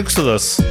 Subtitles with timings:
[0.00, 0.62] エクソダス。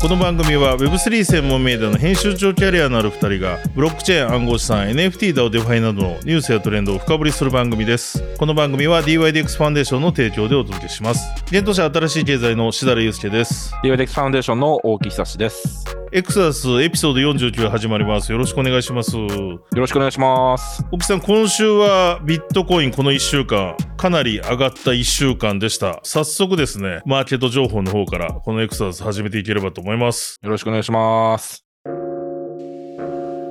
[0.00, 8.22] この番組は Web3 専門メディアの編集長キャリアのある2人がブロックチェーン暗号資産 NFT だデファイなどのニュースやトレンドを深掘りする番組です。
[8.38, 11.20] この番組は DYDX ファンデーションの提供でお届けします。
[11.48, 13.20] 現当社新しい経済のしだれゆうす。
[13.20, 15.85] けです DYDX ファンデーションの大木悠です。
[16.16, 18.32] エクソダスエピソード49始まります。
[18.32, 19.14] よろしくお願いします。
[19.18, 20.82] よろしくお願いします。
[20.90, 23.76] 大木さん今週はビットコインこの1週間。
[23.98, 26.00] かなり上がった1週間でした。
[26.04, 30.38] 早速ですねマーケット情報の方からこのエクソダス始めていければと思います。
[30.42, 31.65] よろしくお願いします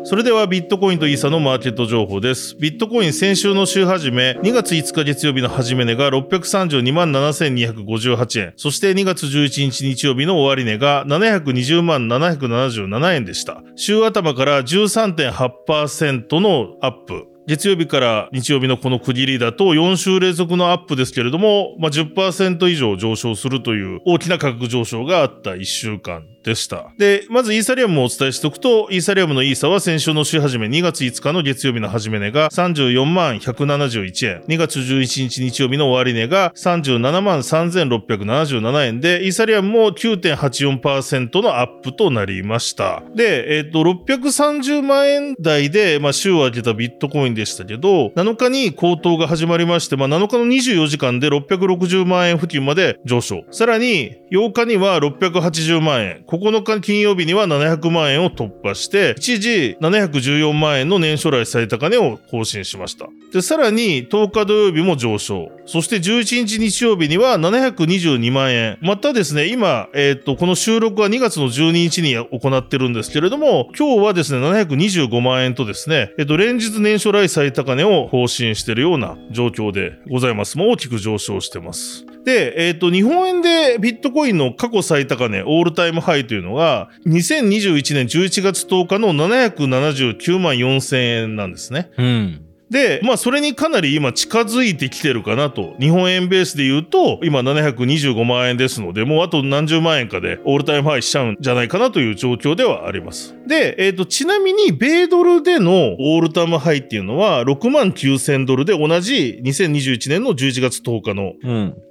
[0.08, 2.56] それではビットコインとイーサのマーケット情報です。
[2.58, 13.64] ビットコイン先週の週始め、2月5日月曜日の始め値が632万7258円、そして2月11日日曜日の終値が720万777円でした。
[13.76, 17.26] 週頭から13.8%のアップ。
[17.48, 26.92] 月曜日から日曜日のこの区切りだと4週連続のアップですけれども、まあ、10%以上上昇するという大きな価格上昇があった1週間でした。
[26.98, 43.02] で、まずイーサリアムをお伝えしておくと、イーサリアムのイーサは先週の週始め2月5日の月曜日の始め値が34万171円、2月11日日曜日の終値が37万3677円で、イーサリアムも9.84%のアップとなりました。
[43.16, 53.46] で、えっ、ー、と、630万円台で、まあ、週を明けたビットコインでしたけど、7日に高騰が始まりまして、まあ、7日の24時間で660万円付近まで上昇。
[53.50, 63.08] さらに、8日には680万円、9日金曜日には700万円を突破して、一時714万円の年初来最高値を更新しました。
[63.32, 65.52] で、さらに10日土曜日も上昇。
[65.66, 68.78] そして11日日曜日には722万円。
[68.82, 80.58] またですね、今、えっ、と、この収録は2月の12日に行ってるんですけれども、今日はですね、725万円とですね、えっ、と、連日年初来最高値を更新しているような状況でございます。
[80.58, 82.06] 大きく上昇してます。
[82.24, 91.92] で、えっ、と、日本円でビットコインの過去最高値、オールタイムハイというのが、2021年11月10日の779万4000円なんですね。
[91.98, 92.42] うん。
[92.70, 95.76] で、まあそれにかなり今近づいてきてるかなと。
[95.80, 103.36] 日本円ベースで言うと、今725万円ですので、もうあと何十万円かでオールタイムハイしちゃうんじゃないかなという状況ではあります。
[103.48, 111.34] で、えっ、ー、と、ちなみに米ドルでのオールタイムハイっていうのは6万9000ドルで同じ2021年の11月10日の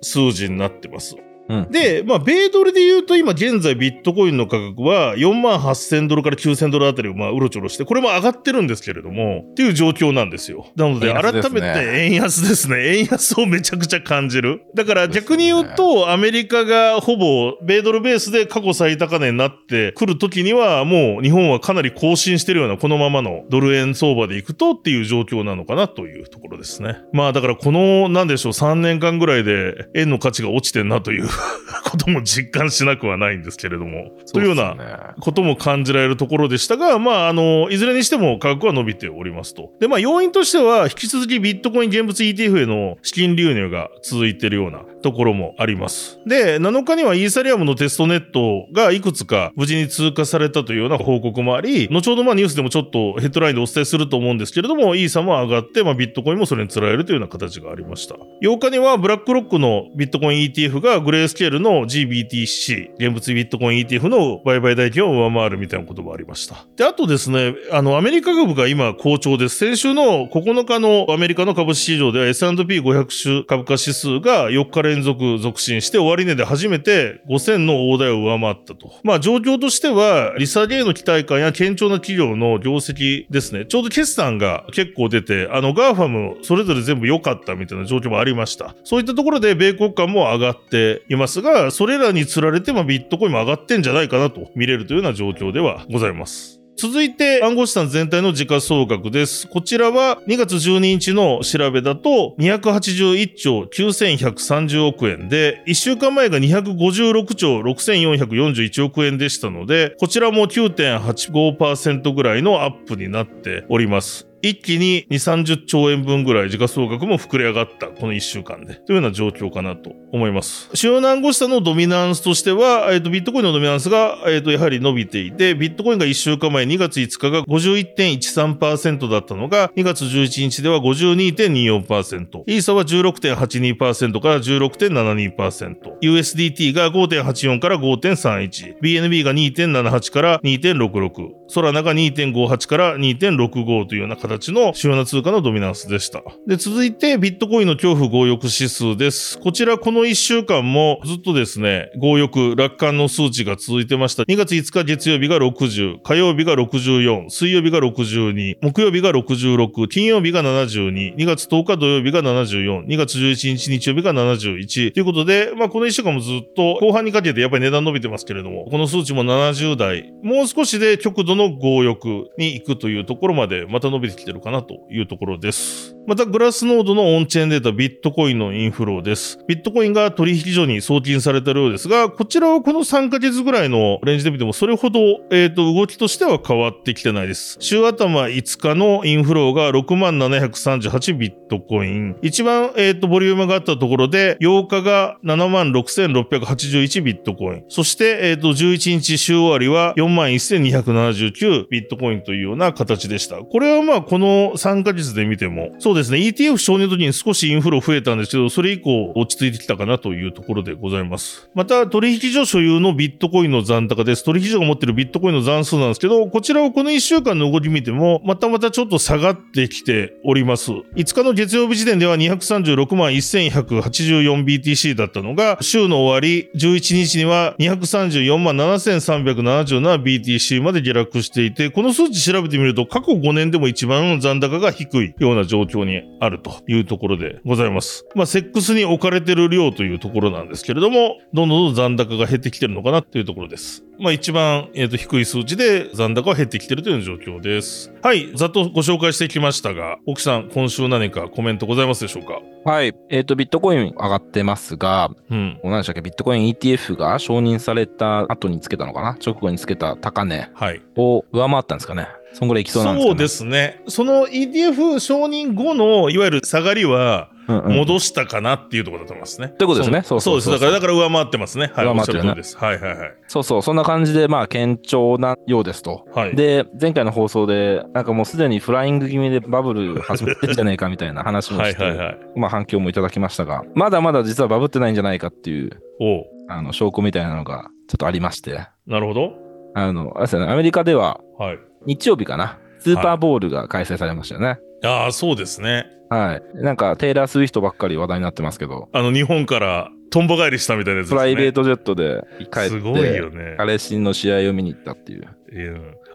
[0.03, 1.17] 数字になってます。
[1.17, 10.67] うんうん、で、まあ、米ドルで言うと今現在ビットコインの価格は4万8000ドルから9000ドルあたりをまあうろちょろして、これも上がってるんですけれども、っていう状況なんですよ。
[10.77, 11.67] なので、改めて
[12.05, 12.99] 円安ですね。
[12.99, 14.63] 円安をめちゃくちゃ感じる。
[14.75, 26.99] だから逆に言うと、アメリカがほぼ米ドルベースで過去最高値になってくるときには、もう日本はかなり更新してるようなこのままのドル円相場でいくとっていう状況なのかなというところですね。
[27.13, 31.29] まあだからこの、なんでしょう、3年間ぐらいで円の価値が落ちてんなという
[31.85, 39.71] ことも実感しなくはないんですけれども、というようなことも感じられるところでしたが、まあ、あの、いずれにしても価格は伸びておりますと。
[39.81, 46.19] で、まあ、要因としては、引き続きビットコイン現物 ETF への資金流入が続いているようなところもあります。
[46.27, 58.17] で、7日にはイーサリアムのテストネットがいくつか無事に通過されたというような報告もあり、後ほどまあニュースでもちょっとヘッドラインでお伝えすると思うんですけれども、イーサも上がって、まあ、ビットコインもそれにつられるというような形がありました。
[58.43, 66.67] 8日にはブラックロックのビットコイン ETF がグレースケールの GBTC、現物ビットコイン ETF の売買代金を上回るみたいなこともありました。
[66.77, 69.57] で、あとですね、あの、アメリカ株が今好調です。
[69.57, 78.93] 先週の9日のアメリカの株式市場では S&P500 種株価指数が4日連続続伸して終値で初めて5000の大台を上回ったと。
[79.03, 83.67] まあ状況としては、利下げへの期待感や堅調な企業の業績ですね。
[83.67, 88.75] ちょうど決算が結構出て、あの、ガーファムそれぞれ全部良かったみたいな状況もありました。
[88.85, 96.61] そういったところで米国株も上がっていますが、それらにつられて、まあ、ビットコインも上がってんじゃないかなと見れるというような状況ではございます。
[96.77, 99.47] 続いて暗号資産全体の時価総額です。
[99.47, 114.27] こちらは2月12日の調べだと281兆9130億円で、1週間前が256兆6441億円でしたので、こちらも9.85%ぐらいのアップになっております。
[114.49, 118.75] 一気に2、30兆円分ぐらい時価総額も膨れ上がった、この1週間で。
[118.75, 120.69] というような状況かなと思います。
[120.75, 132.43] 主要な暗号資産のドミナンスとしては、えっ、ー、と、ビットコインのドミナンスが、えっ、ー、と、やはり伸びていて、ビットコインが1週間前2月5日が51.13%だったのが、2月11日では52.24%。
[132.47, 135.99] イーサは16.82%から16.72%。
[136.03, 138.79] USDT が5.84から5.31。
[138.81, 141.45] BNB が2.78から2.66。
[141.49, 146.23] ソラナが2.58から2.65というような形の主要な通貨のドミナンスでした。
[146.47, 149.39] で、続いて、ビットコインの恐怖強欲指数です。
[149.39, 154.25] こちら、この1週間もずっとですね、強欲、楽観の数値が続いてました。
[154.25, 175.84] 2月5日月曜日が60、火曜日が64、水曜日が62、木曜日が66、金曜日が72、2月10日土曜日が74、2月11日日曜日が71ということで、まあこの1週間もずっと後半にかけてやっぱり値段伸びてますけれども、この数値も70代、もう少しで極度の強欲に行くというところまでまた伸びてきててるかなというところです。
[176.07, 179.39] またグラスノードのオンチェーンデータビットコインのインフローです。
[179.49, 187.57] ビットコインが取引所に送金されてるようですが、こちらはこの3ヶ月ぐらいのレンジで見てもそれほど、えっ、と、動きとしては変わってきてないです。
[187.59, 192.17] 週頭5日のインフローが6738ビットコイン。
[192.21, 197.65] 一番、えっ、と、ボリュームがあったところで、8日が76,681ビットコイン。
[197.69, 203.37] そして、えっ、と、11日週終わりは41,279ビットコインというような形でした。
[203.37, 211.49] これはまあ、この3ヶ月で見ても、そうですね、ETF 承認の時に少しインフロ増えたんですけど、それ以降落ち着いてきたかなというところでございます。
[211.55, 214.25] また、取引所所有のビットコインの残高です。
[214.25, 220.73] 取引所が持ってるビットコインの残数なんですけど、こちらをこの1週間の動き見ても、またまたちょっと下がってきております。
[220.73, 238.07] 5日の月曜日時点では236万 1184BTC だったのが、週の終わり、11日には234万 7377BTC まで下落していて、この数値調べてみると、過去5年でも一番残高が低いような状況にあるというところでございます。
[238.15, 243.85] まあ、セックスに置かれてる量というところなんですけれども、どんどんどん残高が減ってきてるのかなというところです。
[244.01, 247.93] まあ、一番、えー、と低い数値で残高は減ってきてるという状況です。
[248.03, 252.41] はい、ざっとご紹介してきましたが、奥さん、今週何かコメントございますでしょうか？
[252.69, 252.93] はい。
[253.11, 255.61] えっ、と、ビットコイン上がってますが、うん。
[255.63, 259.17] 何でしたっけ、ビットコイン ETF が承認された後につけたのかな？
[259.25, 260.83] 直後につけた高値はい。
[260.97, 262.09] を上回ったんですかね？
[262.35, 263.11] そんぐらいいきそうなんですかね。
[263.11, 263.83] そうですね。
[263.89, 269.49] その ETF 承認後の、いわゆる下がりは、戻したかなっていうところだと思いますね。
[269.49, 270.63] ということですねそそうそうそうそうです。
[270.63, 271.71] だから、だから上回ってますね。
[271.75, 271.87] はい。
[271.87, 272.57] 上回ってるねです。
[272.57, 273.15] はいはいはい。
[273.29, 276.07] そうそう、そんな感じで、まあ、堅調なようですと。
[276.15, 276.37] はい。
[276.37, 282.19] で、前回の放送で、なんかもうすでにフライング気味でバブル始めてんじゃねえかみたいな話もして、はいはいはい。
[282.37, 285.71] まあ反響もいただきましたが、まだまだ実はバブってないんじゃないかっていう、
[286.01, 289.33] おうあの、証拠みたいなのがちょっとありまして、なるほど。
[289.75, 291.59] あの、あれですよね、アメリカでははい。
[291.87, 294.59] 日曜日かな、スーパーボールが開催されましたよね。
[294.83, 295.87] ああ、そうですね。
[296.11, 296.57] はい。
[296.63, 301.19] なんか、テイラー・スウィフトばっかり話題になってますけど、あの、日本から、とんぼ返りしたみたいなやつですね。
[301.19, 303.55] プライベートジェットで帰って、すごいよね。
[303.57, 305.27] 彼氏の試合を見に行ったっていう。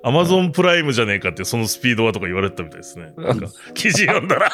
[0.03, 3.13] アマゾンプライムじゃねえかって、そのスピードはとか言われてたみたいですね。
[3.17, 4.49] なんか、記事読んだら、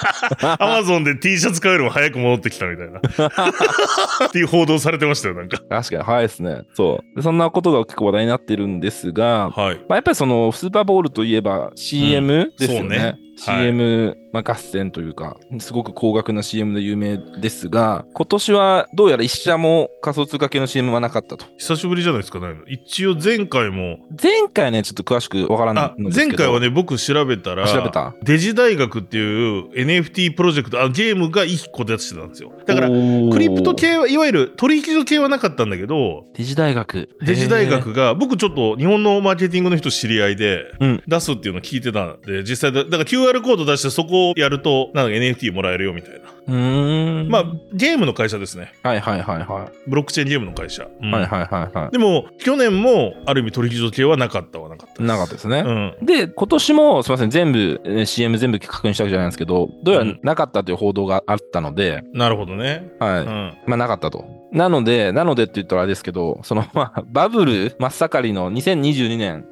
[0.59, 2.99] アマゾンで T シャツ買うよりも早く戻ってきたみたいな。
[4.27, 5.57] っていう報道されてましたよ、なんか。
[5.69, 6.63] 確かに、早いですね。
[6.73, 7.15] そう。
[7.15, 9.75] でそんなことが結構話題になってるんですが、はい。
[9.87, 12.85] まあ、やっぱりそのスーパーボールといえば CM ですよね。
[12.85, 21.45] そうねはい CM、まあ、合戦というか、すごく高額な CM で有名ですが、今年はどうやら一社も仮想通貨系の CM はなかったと。
[21.57, 22.55] 久しぶりじゃないですかね。
[22.67, 26.29] 一応前回も、前回ね、ちょっと詳しくわからなあいんですけど。
[26.29, 28.13] 前回はね、僕調べたら、調べた？
[28.23, 32.51] デジ大学っていう NFT プロジェクト、あゲームが1個出してたんですよ。
[32.65, 32.93] だから、ク
[33.39, 37.09] リプト系は、いわゆる取引所系はなかったんだけど、デジ大学。
[37.25, 46.35] デジ大学が、僕ちょっと日本のマーケティングの人知り合いで、うん出すっていうのを聞いてたんで、実際だ、だから QR コード出してそこをやると、なんか NFT もらえるよみたいな。
[46.47, 47.29] うーん。
[47.29, 48.73] まあ、ゲームの会社ですね。
[48.83, 50.87] はいはいはいはブロックチェーンゲームの会社。
[51.01, 51.11] うんい。
[51.11, 55.05] はいはいはいはでも、去年も、ある意味取引所系はなかったはなかったい。
[55.05, 55.63] なかったですね。
[55.65, 56.05] うん。
[56.05, 62.91] で、今年も、すみません、全部、えー CM 全部確認したわけじゃないんですけど、どうやらなかったという報道があったので、なるほどね。
[62.99, 63.19] はい。
[63.21, 63.53] うん。
[63.65, 64.25] まあなかったと。
[64.55, 69.45] なので、なのでって言ったらあれですけど、そのまあバブル真っ盛りの2022年。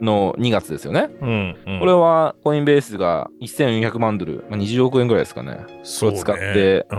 [0.00, 1.10] の2月ですよね。
[1.20, 1.56] うん。
[1.66, 5.58] うん、これはコインベースが1400万ドル、まあ、20億円ぐらいですかね。
[5.82, 6.98] そうね使ってうん。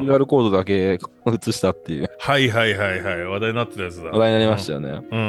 [0.00, 0.98] QR コードだけ映
[1.52, 3.24] したっていうはいはいはいはい。
[3.24, 4.10] 話題になってたやつだ。
[4.10, 4.88] 話題になりましたよね。
[4.90, 5.18] うん。
[5.18, 5.22] う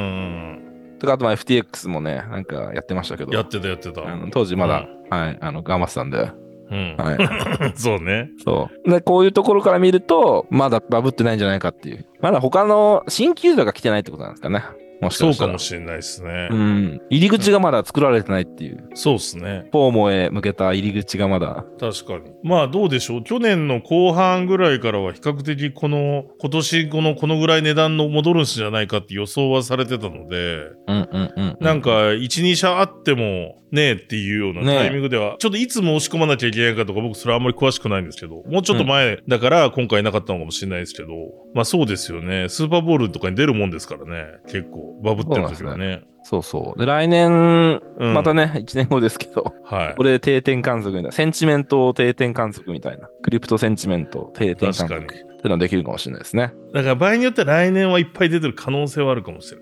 [0.68, 3.36] んとか、あとまあ FTX もね、なんかやってましたけど、うん。
[3.36, 4.02] やってたやってた。
[4.30, 6.30] 当時まだ、はい、あの、頑張ってたんで、
[6.72, 6.96] うん。
[6.96, 7.72] はい。
[7.76, 8.30] そうね。
[8.42, 8.90] そう。
[8.90, 12.06] で、こういうところから見ると、まだバブってないんじゃないかっていう。
[12.20, 14.62] まだ他の新規ユーザーが来てないってことなんですかね。
[15.02, 15.44] もしそうかした。
[15.44, 16.48] からもしれないですね。
[16.50, 17.00] うん。
[17.10, 18.88] 入り口がまだ作られてないっていう。
[18.94, 19.68] そうですね。
[19.72, 21.64] フォーモへ向けた入り口がまだ。
[21.80, 22.32] 確かに。
[22.44, 23.24] まあどうでしょう。
[23.24, 31.56] 去年の後半ぐらいからは比較的この、今年このこのぐらい値段の戻るんじゃないかって予想はされてたので、うんうんうん。
[31.60, 41.08] なんか1、2社あってもねえっていうようなタイミングでは、ちょっといつ申し込まなきゃいけないかとか僕それはあんまり詳しくないんですけど、もうちょっと前だから今回なかったのかもしれないですけど、
[41.54, 42.48] まあそうですよね。
[42.48, 44.26] スーパーボールとかに出るもんですからね。
[44.46, 46.02] 結構バブってる時はね。
[46.24, 46.78] そうそう。
[46.78, 50.04] で、来年、うんまたね、1年後ですけど、はいこ。
[50.04, 56.52] れで定点観測みたいな、センチメント定点観測みたいな、クリプトセンチメント定点観測っていうのはできるかもしれないですね。
[56.72, 59.61] だから場合によっては来年はいっぱい出てる可能性はあるかもしれな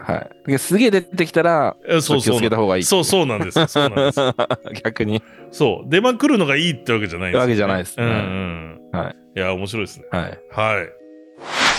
[0.00, 0.50] はい。
[0.50, 2.84] ですげえ出てきたら、えそうそうけた方がいい。
[2.84, 3.66] そうそうなんですよ。
[3.66, 4.34] そうなんですよ。
[4.84, 5.22] 逆に。
[5.50, 5.90] そう。
[5.90, 8.80] 出まくるのがいいってわけじゃないんですよ、わけじゃないですねうんうん。
[8.92, 9.16] はい。
[9.36, 10.06] いや、面白いですね。
[10.10, 10.38] はい。
[10.50, 11.77] はい。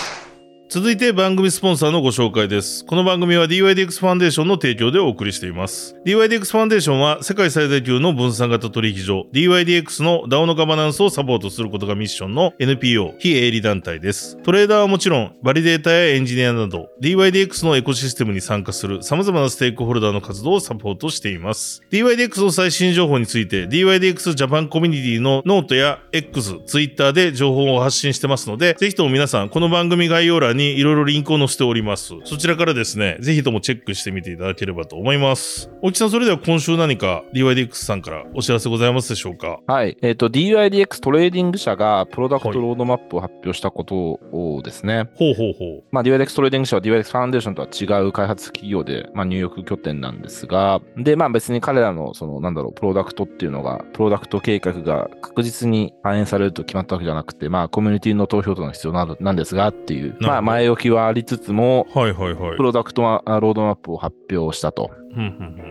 [0.72, 2.86] 続いて番組スポンサーのご紹介です。
[2.86, 5.96] この番組は DYDX ファンデーションの提供でお送りしています。
[6.06, 14.38] DYDX ファンデーションは世界最大級の分散型取引所 DYDX の DAO のガバナンスをサポートすることがミッションの NPO 非営利団体です。
[14.44, 21.82] トレーダーはもちろん、バリデータやエンジニアなど DYDX のエコシステムに参加する様々なステークホルダーの活動をサポートしています。
[21.90, 32.14] DYDX の最新情報について DYDX ジャパンコミュニティのノートや X、Twitter で情報を発信してますので、ぜひとも皆さん、この番組概要欄にいろいろリンクを載せております。
[32.26, 35.70] そちらからですね、ぜひともチェックしてみていただければと思います。
[35.82, 39.60] 大木さん、それでは今週何か DYDX さんからお知らせございますでしょうか？
[39.68, 39.98] はい。
[40.02, 62.00] えっ、と、DYDX トレーディング社がプロダクトロードマップを発表したことをですね、ほうほうほまあ、DYDX トレーディング社は DYDX ファンデーションとは違う開発企業で、まあ、ニューヨーク拠点なんですが、で、まあ別に彼らの、その、なんだろう、プロダクトっていうのが、プロダクト計画が確実に反映されると決まったわけじゃなくて、まあコミュニティの投票というのが必要なのなんですがっていう、まあ前置きはありつつも、う。
[62.00, 62.64] はいはいはいプ。
[62.64, 64.92] ロダクトはあロードマップを発表したと。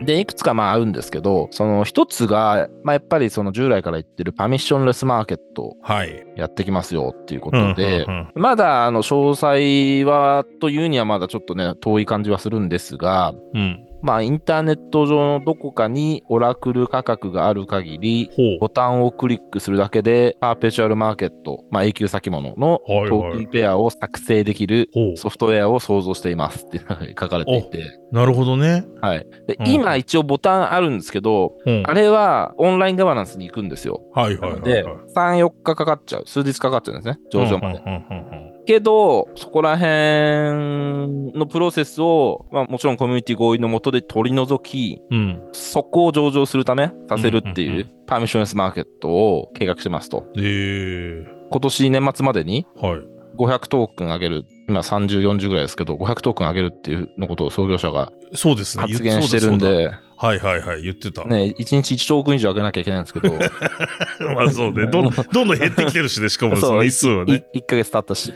[0.02, 6.26] で、いくつかまああるんですけど、その一つが、まあやっぱりその従来から言ってるパミッションレスマーケットはい。
[6.36, 13.87] やってきますよっていうこうんとで、まだあの詳細はというにはまだちょっとね、遠い感じはするんですが、うん。
[14.02, 18.30] まあインターネット上のどこかにオラクル価格がある限り。
[18.60, 24.88] ボタンをクリックするだけで、パーペチュアルマーケット、まあ永久先物のトークンペアを作成できる。
[25.16, 28.84] ソフトウェアを創造していますって書かれていて、なるほどね。
[29.00, 29.26] はい。
[29.46, 34.02] で、うん今一応ボタンあるんですけど、うんあれはオンラインガバナンスに行くんですよ。
[34.14, 34.70] はいはいはい、はい。
[34.70, 34.84] で、
[35.16, 36.24] 3、4日かかっちゃう。
[36.26, 37.18] 数日かかっちゃうんですね。
[37.30, 37.80] 上場まで。
[37.84, 45.42] うんうんうんうんけど、そこら辺のプロセスを、まあ、もちろんコミュニティ合意のもとで取り除き、うん。
[45.52, 50.26] そこを上場するためさせるっていううパーミッションレスマーケットを計画してますと。
[50.36, 53.00] えー、今年年末までにはい。
[53.38, 58.12] 500トークン上げる、今30、40ぐらいですけど、500トークン上げるっていうのことを創業者が。
[58.34, 61.24] 発言してるんで、だはいはいはい、言ってた。
[61.24, 63.32] ね、1日1トークン以上上げなきゃいけないんですけど、
[64.34, 64.86] まあそうね。
[64.86, 67.46] どん どんどん減ってきてるしね、しかもその日数はね。
[67.54, 68.34] 1ヶ月経ったし、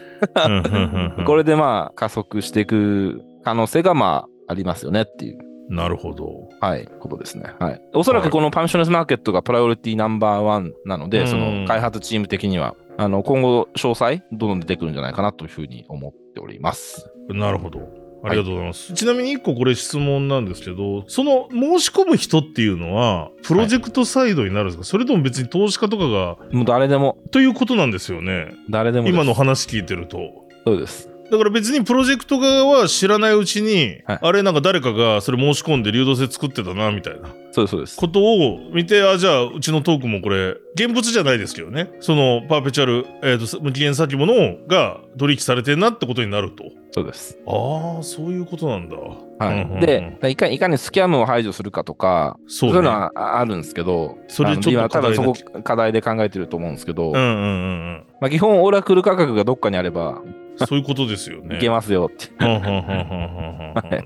[1.26, 5.38] これでまあ加速していく可能性がまあありますよねっていう。
[5.68, 6.48] なるほど。
[6.60, 7.44] はい、ことですね。
[7.58, 7.80] はい。
[7.94, 17.10] おそらくこのパンションレスマーケットがプライオリティナンバーワンなので、うんその開発チーム的には、あの、今後詳細、どんどん出てくるんじゃないかなというふうに思っております。
[17.28, 18.01] なるほど。
[18.24, 18.92] ありがとうございます。
[18.92, 28.54] ちなみに一個これ質問なんですけど、その申し込む人っていうのは、プロジェクトサイドになるんですか、それとも別に投資家とかが、もう誰でも、ということなんですよね。
[28.70, 30.18] 誰でも今の話聞いてると。
[30.64, 31.11] そうです。
[31.32, 37.96] だから別にプロジェクト側は知らないうちに、はいあれなんか誰かがそれ申し込んで流動性作ってたな、みたいなそうです、そうです。
[37.96, 41.90] ことを見て、あ、じゃあうちのトークもこれ、現物じゃないですけどね。
[42.00, 46.64] そのパーペチュアル、えっ、と、無期限先物が取引されてんなってことになると。
[46.90, 47.38] そうです。
[47.46, 48.96] ああ、そういうことなんだ。
[48.96, 49.62] はい。
[49.62, 57.28] うんうんうんで、いかいかにスキャムを排除するかとか、そうういうのはああるんですけど、それちょっと多分そこ課題課題で考えてると思うんですけど、うんうんうんう
[57.92, 58.04] ん。
[58.20, 60.20] まあ、基本オラクル価格がどっかにあれば
[60.56, 61.56] そういうことですよね。
[61.56, 62.30] いけますよって。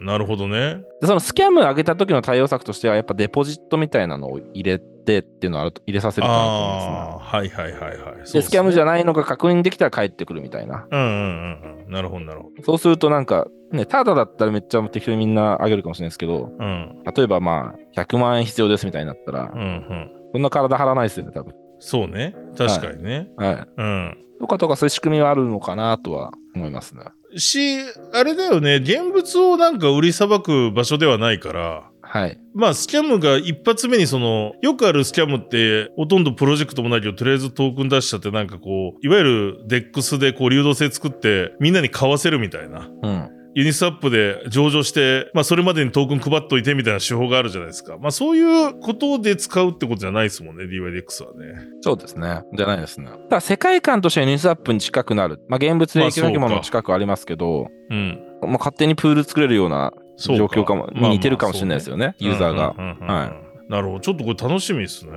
[0.00, 0.80] なるほどね。
[1.00, 6.92] でそのスキャム上げた時の対応策としては、やっぱデポジットみたいなのを入れてっていうのを入れさせるかなと思いますね。
[6.92, 8.32] ああ、はいはいはいはい。
[8.32, 10.86] で、スキャムじゃゃないのが確認できたら帰ってくるみたいな。
[10.90, 11.92] うんうんうんうん。
[11.92, 12.62] なるほどなるほど。
[12.62, 20.10] そうするとなんか、ね、ただだったらめっちゃ適当にみんなあげるかもしれないですけど、うん例えばまあ、100万円必要ですみたいになったらうんう、ん。
[20.32, 21.54] そんな体張らないですよね、多分。
[21.78, 22.34] そうね。
[22.56, 23.28] 確かにね。
[23.36, 23.68] はい。
[23.76, 24.18] うん。
[24.40, 27.02] とかとかそういう仕組みはあるのかなとは思いますね。
[27.36, 27.78] し、
[28.12, 28.76] あれだよね。
[28.76, 32.38] 現物をなんか売りさばく場所ではないから、はい。
[32.54, 42.88] まあ、スキャムが一発目にその、よくあるスキャムって、ほとんどプロジェクトもないけど、とりあえずトークン出しちゃって、なんかこう、いわゆる DEX でこう流動性作って、みんなに買わせるみたいな。
[43.02, 43.30] うん。
[43.56, 47.96] ユニスワップで上場して、まあそれまでにトークン配っといてみたいな手法があるじゃないですか。
[47.96, 51.66] まあそういうことで使うってことじゃないですもんね、DYDX はね。
[51.80, 52.42] そうですね。
[52.54, 53.08] じゃないですね。
[53.30, 55.40] ただ世界観としてはニスアップに近くなる。
[55.48, 58.20] まあ現物でまあ影響先もの近くありますけど、うん。
[58.42, 62.74] まあ、勝手にプール作れるような状況かも、まあまあに似てるかもしれないですよね、ユーザーが。
[62.76, 63.32] うんうんうんうんは
[63.70, 64.00] なるほど。
[64.00, 65.12] ちょっとこれ楽しみですね。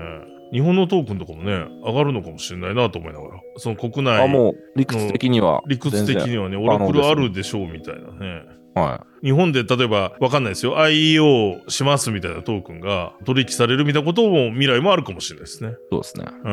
[0.51, 3.41] 日本のトークンとかもね、上がるのかもしれないなと思いながら。
[3.57, 5.61] その国内、あ、もう理屈的には。
[5.67, 8.59] 理屈的にはね、オラクルあるでしょうみたいなね。
[8.75, 10.77] は日本で例えば、わかんないですよ。
[10.77, 15.71] IEO しますみたいなトークンが取引されるみたいなことも未来もあるかもしれないですね。
[15.71, 15.73] い。
[15.91, 16.25] そうですね。
[16.43, 16.51] うん。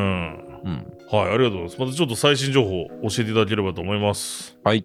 [0.65, 0.87] うん。
[1.11, 1.81] はい、ありがとうございます。
[1.81, 4.59] またちょっと最新情報教えていただければと思います。
[4.65, 4.85] はい。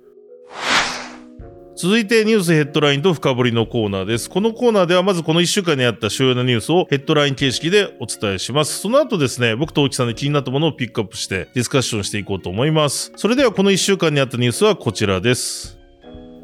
[1.81, 4.29] 続いてニュースヘッドラインと深掘りのコーナーです。
[4.29, 8.77] このコーナーではまずこの1週間にあった主要なニュースをヘッドライン形式でお伝えします。
[8.81, 13.11] その後ですね、僕と大木さんで気になったものをピックアップしてディスカッションしていこうと思います。
[13.15, 15.79] それではこの1週間にあったニュースはこちらです。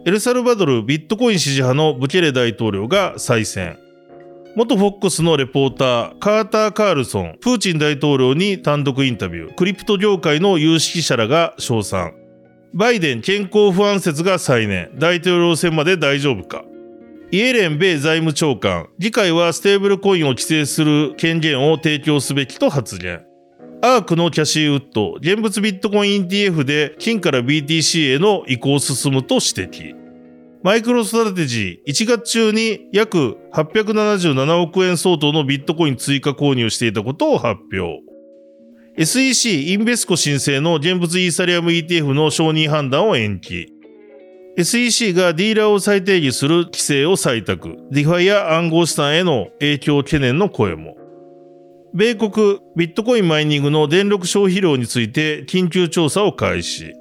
[0.08, 3.78] エルサルバドルビットコイン支持派のブケレ大統領が再選。
[4.56, 12.27] 元フォックスのレポーター、カーター・カールソン、プーチン大統領に単独インタビュー、クリプト業界の有識者らが称賛。
[12.74, 16.64] バイデン健康不安説が再燃、大統領選まで大丈夫か。
[17.32, 23.26] イエレン米財務長官、議会はステーブルコインを規制する権限を提供すべきと発言。
[23.82, 29.96] アークのキャシーウッド、現物ビットコイン ETF で金から BTC への移行を進むと指摘。
[30.64, 38.07] マイクロストラテジー、1月中に約877億円相当のビットコイン追加購入していたことを発表。
[39.00, 43.72] SEC インベスコ申請の現物イーサリアム ETF の承認判断を延期。
[44.58, 47.78] SEC がディーラーを再定義する規制を採択。
[47.92, 50.98] ディファイや暗号資産への影響懸念の声も。
[51.94, 56.92] 米国ビットコインマイニングの電力消費量について緊急調査を開始。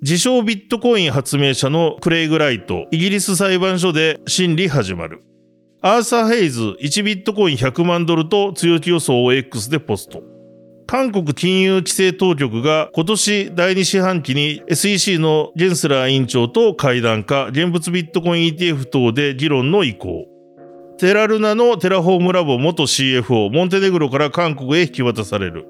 [0.00, 5.22] 自称ビットコイン発明者のクレイグ・ライト、イギリス裁判所で審理始まる。
[5.82, 10.29] アーサー・ヘイズ、1ビットコイン100万ドルと強気予想を X でポスト。
[10.90, 20.26] 韓国金融規制当局が今年第2四半期に SEC のジェンスラー委員長と会談か現物ビットコイン ETF 等で議論の意向。
[20.98, 25.64] テラルナのテラフォームラボ元 CFO、モンテネグロから韓国へ引き渡される。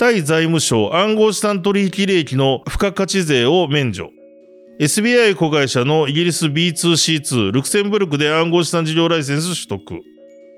[0.00, 4.10] タイ財務省暗号資産取引利益の付加価値税を免除。
[4.80, 10.00] SBI 子会社のイギリス B2C2 ルクセンブルクで暗号資産事業ライセンス取得。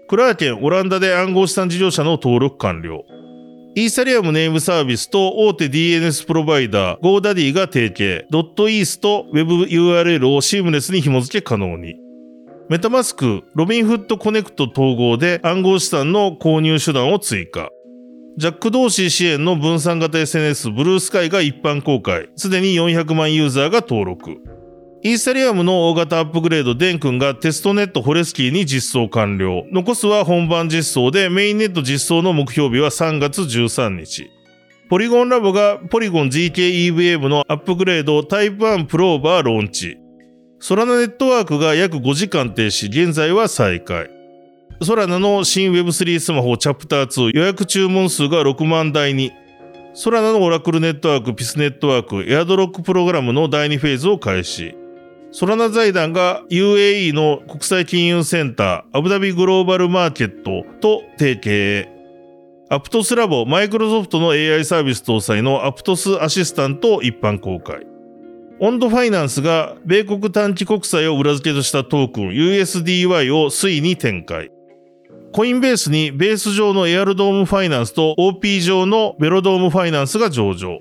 [0.09, 3.05] クラーケンオランダで暗号資産事業者の登録完了。
[3.75, 11.97] イーサリアムネームサービスと大手 DNS プロバイダー GoDaddy が提携、ドットイースと WebURL をシームレスに紐付け可能に。
[12.68, 17.70] メタマスク、ロビンフットコネクト統合で暗号資産の購入手段を追加。
[18.37, 22.29] ジャック・ドーシー支援の分散型 SNS ブルースカイが一般公開。
[22.37, 24.37] すでに400万ユーザーが登録。
[25.05, 29.67] イーサリアムの大型アップグレードデン君がテストネットフォレスキーに実装完了。
[29.73, 34.31] 残すは本番実装でメインネット実装の目標日は3月13日。
[34.88, 39.99] ポリゴンラボがポリゴン GKEVM のアップグレードタイプ1プローバーローンチ。
[40.61, 44.09] ソラナネットワークが約5時間停止、現在は再開。
[44.83, 49.33] ソラナの新 Web3 スマホチャプター2予約注文数が6万台に。
[49.95, 54.77] ソラナのオラクルネットワーク、ピスネットワーク、エアドロックプログラムの第2フェーズを開始。
[55.35, 61.88] ソラナ財団が UAE の国際金融センター、アブダビグローバルマーケットと提携。
[62.68, 67.87] アプトスラボ、マイクロソフトの AI サービス搭載のアプトスアシスタントを一般公開。
[68.61, 74.51] オンドファイナンスが米国短期国債を裏付けとしたトークン USDY を推移に展開。
[75.33, 80.79] コインベースにベース上のエアロドロームファイナンスと OP 上のベロドロームファイナンスが上場。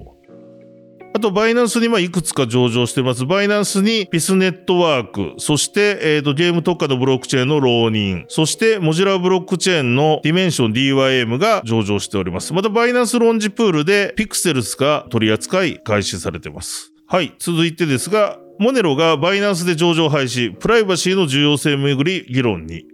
[1.13, 3.25] あと、バイナンスにはいくつか上場してます。
[3.25, 12.53] バイナンスにピスネットワーク、そして、えーとゲーム特化のブロックチェーンの Ronin、そしてモジュラーブロックチェーンのディメンション DYM が上場しております。
[12.53, 16.93] また、バイナンスローンチプールでピクセルスが取り扱い開始されてます。
[17.07, 22.85] はい、続いてですが、モネロがバイナンスで上場廃止、プライバシーの重要性をめぐり議論に。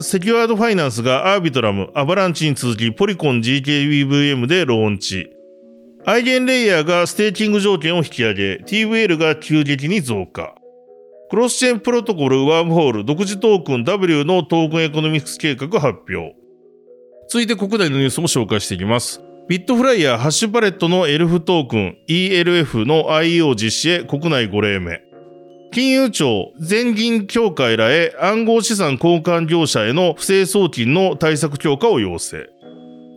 [0.00, 5.30] セキュアードファイナンスがアービトラム、アバランチに続きポリコン GKVVM でローンチ。
[6.06, 10.54] アイゲンレイヤーがステーキング条件を引き上げ、TVL が急激に増加。
[11.28, 16.34] クロスチェーンプロトコルワームホール独自トークン W のトークンエコノミクス計画発表。
[17.28, 19.20] 続いて国内のニュースも紹介していきます。
[19.46, 25.02] ビットフライヤーハッシュパレットのエルフトークン ELF の IEO 実施へ国内5例目。
[25.70, 32.48] 金融庁全銀協会らへ暗号資産交換業者への不正送金の対策強化を要請。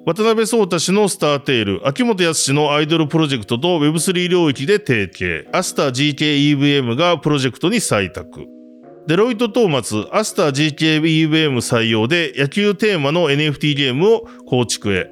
[0.06, 8.46] 渡辺聡太氏のスターテール、秋元康氏のアイドルプロジェクトと Web3 領域で提携、アスター GKEVM がプロジェクトに採択。
[9.08, 15.10] デロイト・トーマツ、アスター GKEVM 採用で野球テーマの NFT ゲームを構築へ。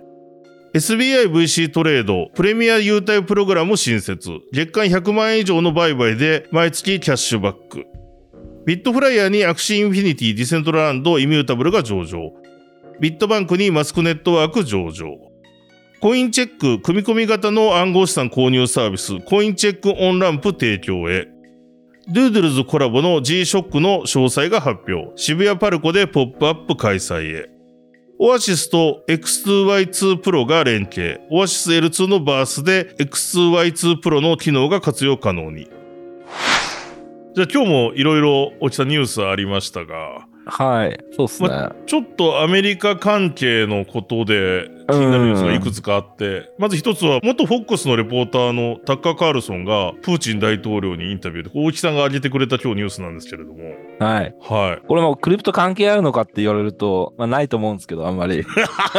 [0.74, 4.30] SBIVC トレード、プレミア優待プログラム新設。
[4.52, 7.86] 月間100万円以上の売買で毎月キャッシュバック。
[8.66, 12.41] ビットフライヤーにアクシーインフィニティ、ディセントラランド、イミュータブルが上場。
[13.00, 15.18] ビットバンクにマスクネットワーク上場。
[16.02, 21.28] コインチェック、組み込み型の暗号資産購入サービス、コインチェックオンランプ提供へ。
[22.08, 25.12] ドゥードルズコラボの G-SHOCK の詳細が発表。
[25.16, 27.50] 渋谷パルコでポップアップ開催へ。
[28.18, 31.22] オアシスと X2Y2 Pro が連携。
[31.30, 35.70] オアシス L2 のバースで X2Y2 Pro の機能が活用可能に。
[37.34, 41.00] じゃあ今日もいろいろ落ちたニュースありましたが、はい。
[41.16, 41.50] そうっすね。
[41.50, 53.64] まちょっとアメリカ関係のことで気になるニュースがいくつかあって、まず一つは元フォックスのレポーターのタッカー・カールソンがプーチン大統領にインタビューで大木さんが挙げてくれた今日ニュースなんですけれども、
[54.00, 54.36] はい。
[54.42, 54.88] はい。
[54.88, 58.44] これもクリプト関係あるのかって言われると、まあないと思うんですけど、あんまり。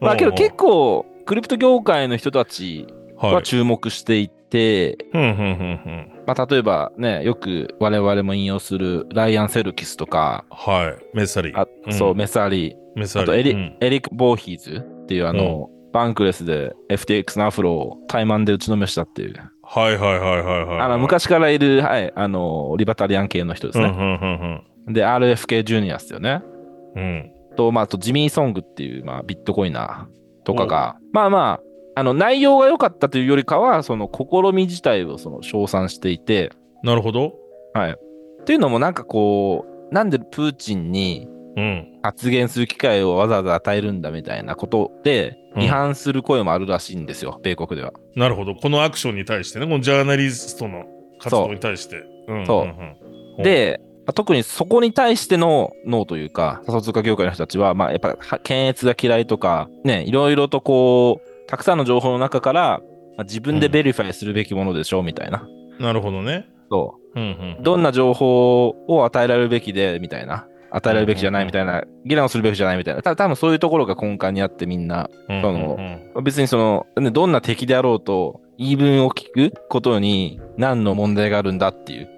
[0.00, 3.34] まあけど結構、クリプト業界の人たちはい。
[3.34, 6.13] は注目していて、ふんふんふんふん。
[6.26, 11.16] まあ例えばね、よく我々も引用するライアン・セルキスとか、はい。
[11.16, 11.52] メサリ。
[11.54, 13.22] あんそう、メサリ、メサリ。
[13.24, 20.80] あとエリ,、うんエリック・ボーヒーズっていうあの、バンクレスで FTX のアフロを怠慢で打ちのめしたっていう、はいはいはいはいはい。
[20.80, 23.86] あの昔からいる、はい、あの、リバタリアン系の人ですね。
[23.86, 26.42] うんうんうんで、RFK ジュニアですよね。
[26.94, 27.02] うん。
[27.02, 27.56] うん。
[27.56, 31.60] と、まあ、あとジミー・ソングっていう、まあ、ビットコイナーとかが、まあまあ、
[31.96, 36.50] あの内容が良かったというよりかは、その試み自体をその称賛していて、
[36.82, 37.34] なるほど。
[37.72, 37.92] はい。
[37.92, 42.00] っていうのもなんかこう、なんでプーチンにうん。
[42.02, 47.92] 発言する機会をわざわざ与えるんだみたいなことで、うん批判する声もあるらしいんですよ、米国では。
[48.16, 48.56] なるほど。
[48.56, 50.84] このアクションに対してね、このジャーナリストの
[51.20, 52.02] 活動に対して。
[53.38, 62.80] で、まあ特にそこに対しての脳というか、仮想通貨業界の人たちは、まあ、やっぱは検閲が嫌いとか、ね、いろいろとこう、たくさんの情報の中から、
[63.16, 65.46] まあ、自分で verify するべきものでしょうみたいな。
[65.78, 66.48] なるほどね。
[66.70, 67.28] そうんうん
[67.60, 67.62] う。
[67.62, 70.46] どんな情報を与えられるべきで、みたいな。
[70.70, 71.84] 与えられるべきじゃないみたいな。
[72.04, 73.02] 議論するべきじゃないみたいな。
[73.02, 75.76] た多分そういうところが根幹にあってみんな、うんその
[76.14, 82.08] うん別にその、ねどんな敵であろうと、言い分を聞くことに何の問題があるんだっていうよ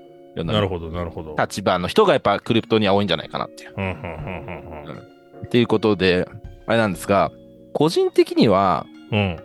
[0.43, 1.35] うななるほど、なるほど。
[1.39, 3.75] 立場の人がやっぱクリプトには多いんじゃないかなっていう。
[3.77, 6.29] うんうんうんうんっていうことで、
[6.67, 7.31] あれなんですが、
[7.73, 9.40] 個人的には、うんうん。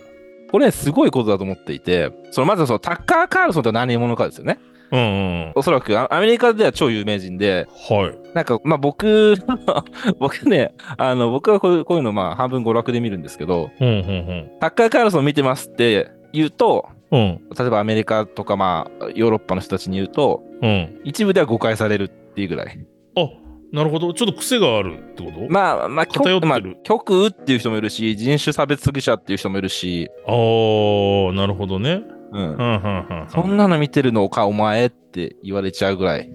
[0.51, 4.59] これすごいことだと思っていて、そのまずそのタッカー・カールソンとは何者かですよね。
[4.91, 5.03] うんう
[5.49, 5.51] ん。
[5.55, 8.35] おそらくあアメリカでは超有名人で、はい。
[8.35, 9.35] なんかまあ僕、
[10.19, 17.19] 僕ね、あの僕はこういうこういうのまあ半分娯楽で見るんですけど、うんうんタッカー・カールソン見てますって言うと、うん。
[17.19, 17.41] うん。
[17.57, 20.99] 例えばアメリカとかまあヨーロッパの人たちに言うと、うん。
[21.05, 22.77] 一部では誤解されるっていうぐらい。
[23.15, 23.29] あ、
[23.71, 24.13] なるほど。
[24.13, 25.47] ちょっと癖があるってこと？
[25.49, 32.01] まあ、まあ、極偏ってるまあ、極右っていう人もいるし、人種差別主義者っていう人もいるし、あー、なるほどね。
[32.33, 36.29] うんそんなの見てるのか、お前って言われちゃうぐらい。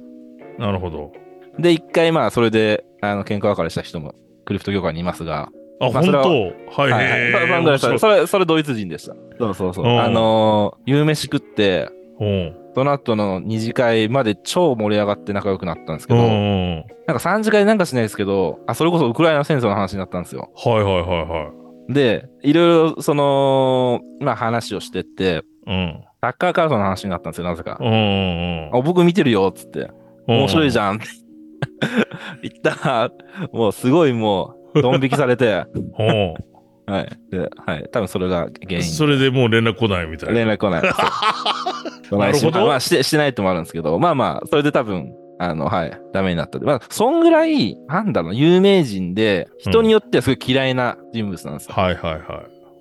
[0.58, 1.12] なるほど。
[1.58, 6.10] で、一回まあ、それで、あの、喧嘩別れした人も、クリプト業界にいますが、あ、本当？
[6.10, 6.90] はい。
[6.90, 7.74] はいはい。
[7.74, 9.14] へそれそれ、ドイツ人でした。
[9.38, 9.84] そうそうそう。
[9.84, 12.56] うんあのー、夕飯食って、うん。
[12.76, 16.20] その後の二次会まで超盛り上がって仲良くなったんですけど。
[16.20, 20.50] なんか三次会なんかしないですけど、あ、それこそウクライナ戦争の話になったんですよ。
[20.54, 21.52] はいはいはいは
[21.88, 21.94] い。
[21.94, 26.04] で、いろいろ、その、まあ話をしてって、うん。
[26.20, 27.82] サッカーカードの話になったんですよ、なぜかう。
[27.82, 29.90] んうんあ、僕見てるよ、つって。
[30.28, 30.36] うん。
[30.40, 30.96] 面白いじゃん。
[30.96, 31.06] って
[32.46, 33.10] 言ったら、
[33.54, 35.64] もうすごいもう、ドン引きされて、
[35.98, 36.34] うん。
[36.86, 37.18] はい。
[37.30, 37.88] で、はい。
[37.90, 38.82] 多分それが原因。
[38.82, 40.34] それでもう連絡来ないみたいな。
[40.34, 40.82] 連絡来ない。
[42.16, 46.58] なるほどまあ、して、してないともあるんですけど、まあまあ、それで多分、あの、はい、ダメになった。
[46.60, 51.74] まあ、そんぐらい、なんだろうな、有名人で、人によってはすごい嫌いな人物なんですよ。
[51.74, 52.22] はいはいはい。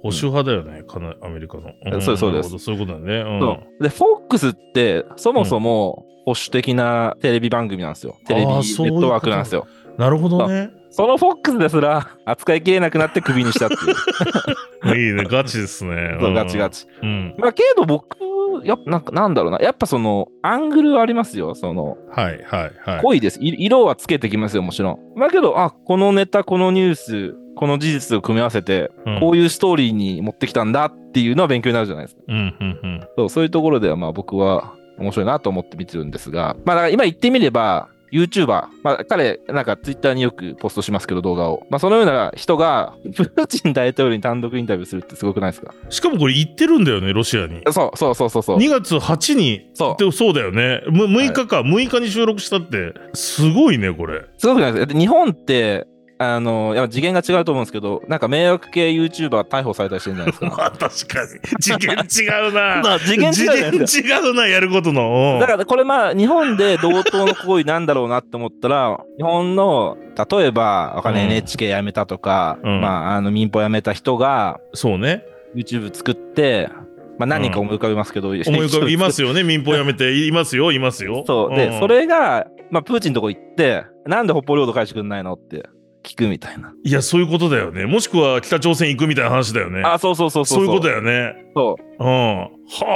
[0.04, 1.70] 保守派だよね、かなアメリカの。
[1.98, 3.22] んそうそうですそういうことだね。
[3.22, 3.40] うん。
[3.40, 8.18] そうで、フォックスって、そもそも保守的なテレビ番組なんですよ。
[8.28, 9.68] テレビネットワークなんですよ。
[9.98, 10.72] なるほどね。
[10.90, 14.96] そのフォックスですら扱いきれなくなってクビにしたっていう。
[14.98, 16.18] いいね、ガチですね。
[16.22, 16.88] そうガチガチ。
[17.02, 17.36] うん。
[17.38, 18.18] まあけど僕、
[18.64, 19.60] やなんかなんだろうな。
[19.60, 21.54] やっぱその、アングルはありますよ。
[21.56, 23.02] その、はいはいはい。
[23.02, 23.40] 濃いです。
[23.42, 25.00] い色はつけてきますよ、もちろん。
[25.16, 32.22] まあけど、あ、このネタ、このニュース、この事実を組み合わせて、うんこういうストーリーに持ってきたんだっていうのは勉強になるじゃないですか。
[32.28, 33.08] うんうんうん。
[33.18, 41.66] そうそういうところではまあ僕は面白いなと思って見てるんですが、まあ今言ってみれば、YouTuber、まあ彼、なんか Twitter によくポストしますけど動画を。
[41.70, 45.74] まあそのような人が、プーチン大統領に単独インタビューするってすごくないですか？
[45.90, 47.62] しかもこれ言ってるんだよね、ロシアに。
[47.72, 48.58] そうそうそうそうそう。
[48.58, 50.82] 2月8に、そうでそうだよね。
[50.90, 54.22] む6日か、6日に収録したって、すごいね、これ。
[54.38, 60.48] すごくないですかで日本って、あの、やっぱ次元が違うと思うんですけど、なんか迷惑系 YouTuber 逮捕されたりしてるんじゃないですか。
[60.58, 60.90] まあ確か
[61.26, 61.60] に。
[61.62, 62.82] 次元違うな。
[62.84, 65.38] まあ次元違う次元違うな、やることの。
[65.42, 69.98] だからこれまあ日本で同等の行為なんだろうなって思ったら日本の
[70.32, 75.24] 例えばわかんないうん NHK 辞めたとか、うんまああの民放辞めた人がそうね。
[75.56, 76.70] YouTube 作って、
[77.18, 79.42] まあ、何人か思い浮かべますけど、思い浮かびますよね。
[79.48, 81.24] 民放辞めて、いますよ、いますよ。
[81.26, 85.64] そうで、んそれが、まあ、プーチンのとこ行ってなんで北方領土返してくんないのって
[86.06, 87.86] 聞くみたいな、いや、そういうことだよね。
[87.86, 89.82] もしくは北朝鮮行くみたいな話だよね。
[89.84, 91.36] あそうそうそうそうそういうことだよね。
[91.56, 92.38] そううん。
[92.38, 92.50] は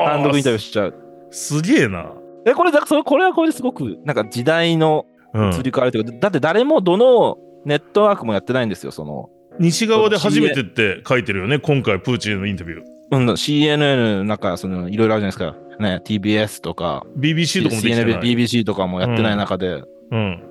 [0.08, 0.12] あ。
[0.12, 0.96] 単独インタビューしちゃう
[1.32, 2.14] すげえな。
[2.46, 11.60] でこれだこれはこれですごくなんか時代のうん移り変わりというか、だって誰もどのネットワークもやってないんですよその西側で初めてって書いてるよね。
[11.60, 12.82] 今回、プーチンのインタビュー。
[13.12, 15.84] うん、CNN なんかそのいろいろあるじゃないですか。
[15.84, 18.14] ね、TBS とか、BBC とかもできてない。
[18.16, 19.86] CNN、BBC とかもやってない中で、うん。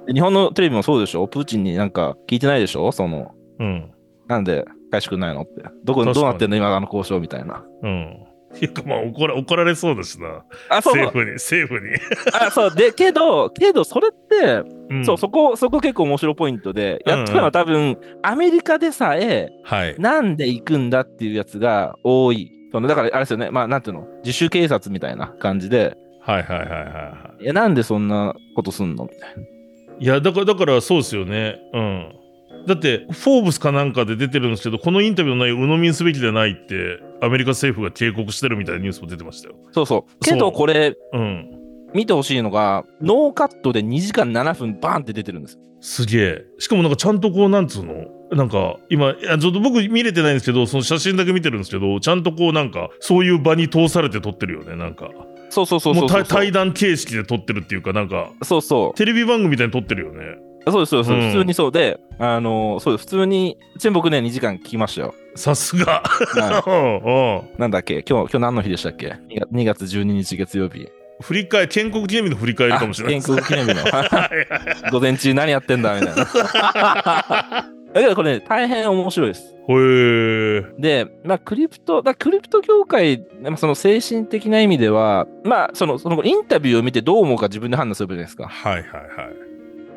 [0.07, 1.27] で日本のテレビもそうでしょ？
[1.27, 2.93] プーチンになんか聞いてないでしょ？
[2.93, 3.91] その、うん。
[4.27, 5.63] なんで返してくんないのって。
[5.85, 6.57] どこ、どうなってんの？
[6.57, 7.65] 今あの交渉みたいな。
[7.83, 8.25] うん。
[8.61, 10.43] いや、まあ怒ら、怒られそうだしな。
[10.71, 11.11] あ、そう政。
[11.11, 11.95] 府に、政府に。
[12.33, 12.75] あ、そう。
[12.75, 19.97] で、けど、けど、それって、うんそう、そこ、そこ結構面白いポイントで、やったのは多分、アメリカでさえ、はい。
[19.99, 22.51] なんで行くんだっていうやつが多い。
[22.73, 23.51] そのだから、あれですよね。
[23.51, 24.07] まあ、なんていうの？
[24.25, 25.95] 自主警察みたいな感じで、
[26.31, 29.43] はいはいはいはいはいや、なんでそんなことすんのみたいな。
[29.43, 29.47] い。
[30.01, 31.59] いや、だから、だからそうですよね。
[31.73, 32.13] うん。
[32.67, 39.55] だって、フォーブスかなんかで出てるんですけど、このインタビューの内容を鵜呑みにすべきではないって、アメリカ政府が警告してるみたいなニュースも出てましたよ。
[39.73, 40.25] そうそう。
[40.25, 41.51] けど、これ、うん。
[41.95, 45.61] 見てほしいのが、ノーカットで2時間7分バーンって出てるんですよ。
[45.81, 46.45] すげえ。
[46.59, 48.05] しかもなんかちゃんとこう、なんつうの？
[48.33, 55.09] なんか、今、ちょっと僕見れてないんですけど、その写真だけ見てるんですけど、ちゃんとこう、なんか、そういう場に通されて撮ってるよね、なんか。
[55.51, 58.99] そうそうそうそうもう対対談形式で撮ってるっていうか、なんか、そうそう。
[58.99, 60.37] テレビ番組みたいに撮ってるよね。
[60.71, 65.15] そうです、そうです、うん普通にそうで、あのーそうです、普通に、ちなみに僕ね、2時間聞きましたよ。
[65.35, 66.03] さすが。
[67.59, 68.05] なんだっけ？
[68.09, 69.15] 今日、今日何の日でしたっけ
[69.53, 70.89] ?2 月12日月曜日。
[71.21, 73.83] 振り返り、建国記念日の振り返りかもしれないあ建国記念日の。
[74.93, 77.69] 午前中何やってんだみたいな。
[77.93, 79.55] だけどこれね、大変面白いです。
[79.69, 80.63] へえ。
[80.79, 88.49] で、まあ、クリプト、だクリプト業界、まあその精神的な意味では、まあ、その、そのインタビューを見てどう思うか自分で判断すればいいじゃないですか。
[88.49, 88.99] はいはいは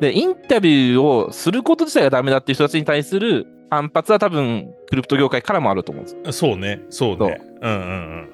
[0.00, 6.38] で、インタビューをすること自体がダメだっていう人たちに対する反発は多分、クリプト業界からもあると思うんです。
[6.38, 7.40] そうね、そうね。
[7.60, 8.32] うんうんうん。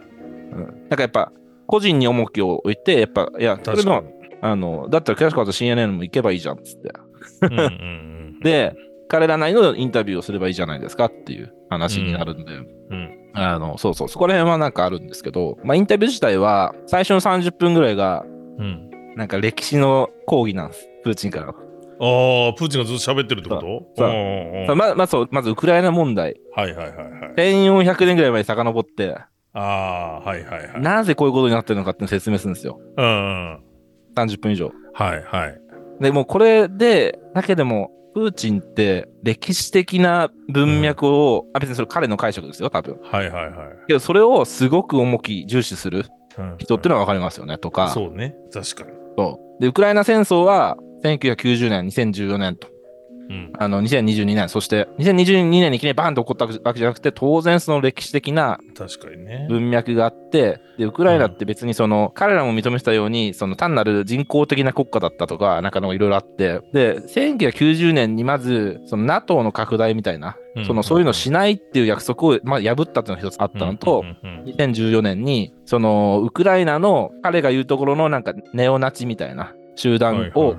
[0.52, 0.88] うん。
[0.88, 1.32] なんかやっぱ、
[1.66, 4.02] 個人に重きを置いて、やっぱ、いや、それの。
[4.40, 6.92] あの、だったら詳しくは CNN も行けばいいじゃんっつって。
[7.42, 7.68] うんうんう
[8.38, 8.74] ん、で、
[9.08, 12.52] 彼らなりのインタビューをすればいいじゃないですかっていう話になるんで、
[12.90, 13.30] うん。
[13.34, 18.24] あの、そうそう、そこら辺はなんかあるんですけど、まあ、インタビュー自体は、最初の30分ぐらいが、
[18.58, 18.90] うん。
[19.16, 21.48] なんか歴史の講義なんです、プーチンから。
[21.48, 21.54] ああ、
[22.54, 23.60] プーチンがずっと喋ってるってこと？
[23.96, 27.34] そううんうんうんままそうまずウクライナ問題、はいはいはいはい。
[27.34, 29.16] 1400年ぐらい前に遡って、
[29.52, 30.80] ああ、はいはいはい。
[30.80, 32.78] なぜこういうことになってるのかって説明するんですよ。
[32.96, 33.62] うんうん。
[34.14, 34.70] 30分以上。
[34.94, 35.60] はいはい。
[36.00, 42.98] で、もうこれで、だけでも、プーチンって歴史的な文脈を、あ別にそれ彼の解釈ですよ、多分。
[43.00, 43.52] はいはいはい。
[43.86, 46.04] けど、それをすごく重き重視する
[46.36, 47.90] うん人っていうのは分かりますよね、とか。
[47.90, 48.34] そうね。
[48.52, 48.96] 確かに。
[49.16, 52.66] そうで、ウクライナ戦争は、1990年、2014年と、
[53.28, 53.52] うん。
[53.58, 58.58] あの、2022年、そして、2022年にいきなりバーンと起こったわけじゃなくて、当然その歴史的な。
[59.48, 70.64] 文脈があって、で、ウクライナって別にその、彼らも認めてたように、その単なる人工的な国家だったとか、なんかのいろいろあって、で、1990年にまず、その NATO の拡大みたいな、うん。
[70.64, 80.56] その、そういうのしないっていう約束を、まあ、破ったっていうのが一つあったのとう、んうんうん2014年に、その、ウクライナの彼が言うところのなんかネオナチみたいな集団を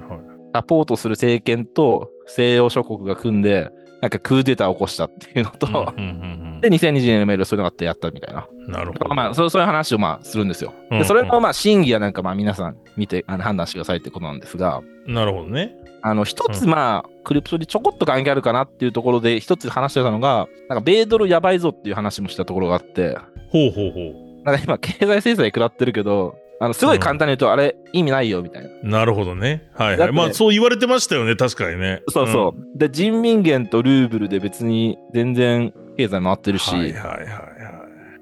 [0.54, 8.48] サポートする政権と西洋諸国が組んで、なんかクーデターを起こしたっていうのと、うんうんうんで、2020年のメールそういうのがあってやったみたいな。
[8.50, 9.16] うんなるほど。
[9.16, 10.74] まあ、そうそういう話をまあするんですよ。
[10.92, 15.76] うんで、それのまあ真偽はなんかまあ皆さん見てあの判断してくださいってことなんですが、なるほどね。
[16.02, 23.18] あの、一つまあ、クリプトにちょこっと関係あるかなっていうところで、一つ話してたのが、なんか米ドルやばいぞっていう話もしたところがあって、
[23.50, 28.70] ほうほうほなんか今、経済制裁食らってるけど、あのすごい簡単に言うと、あれ、意味ないよみたいな。
[28.70, 28.88] う。
[28.88, 29.70] なるほどね。
[29.74, 30.12] はいはい。
[30.12, 31.36] まあそう言われてましたよね。
[31.36, 32.04] 確かにね。
[32.10, 32.78] そうそう。
[32.78, 37.30] で、人民元とルーブルで別に全然経済回ってるし、はいはいはいはい。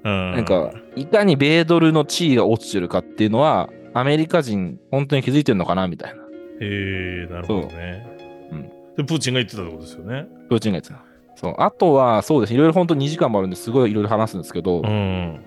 [0.04, 0.32] うん。
[0.32, 6.22] なんか、いかに米ドルの地位が落ちてるかっていうのは、アメリカ人、本当に気づいてるのかなみたいな。
[6.22, 6.26] へ
[6.60, 8.06] えなるほどね。
[8.52, 10.26] うんで、プーチンが言ってたってことですよね。
[10.48, 11.08] プーチンが言ってた。
[11.36, 11.54] そう。
[11.58, 12.54] あとは、そうです。
[12.54, 15.40] いろいろ本当2時間もあるんですごいいろいろ話すんですけど、うん。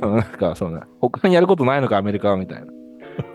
[0.00, 2.66] なんか、そうね、他にやることないのか、アメリカはみたいな。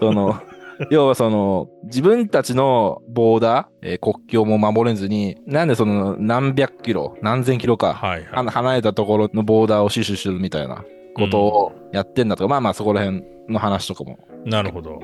[0.01, 0.35] その、
[0.89, 8.47] 要はその、自分たちのボーダー、えー国境も守れずに、なんでその何百キロ、何千キロか、はいはい。
[8.47, 10.83] 離れたところのボーダーを死守するみたいな
[11.15, 14.17] ことをやってんだとか、まあまあそこら辺の話とかも。
[14.45, 14.99] なるほど。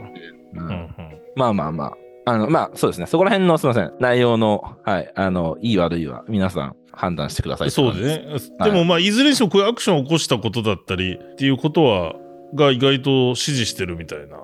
[0.54, 0.90] うんうんうん。
[1.36, 1.94] まあまあまあ。
[2.30, 3.08] あの、まあそうですね。
[3.08, 3.94] そこら辺のすみません。
[4.00, 8.56] 内容の、はい、あの、いい悪いは皆さん判断してくださいそうですね。
[8.60, 12.16] はいでもまあ、いずれにしてもこういうアクションを起こしたことだったりっていうことは、
[12.54, 14.44] が意外と支持してるみたいな。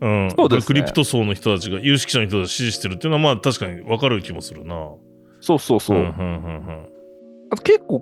[0.00, 0.30] うん。
[0.36, 4.74] そうですねクリプト層の人たちが、有識者の人たちが支持してるっていうのは、まあ確かに分かる気もするな。
[5.40, 5.98] そうそうそう。
[5.98, 6.86] んうんうん
[7.52, 8.00] あと結構、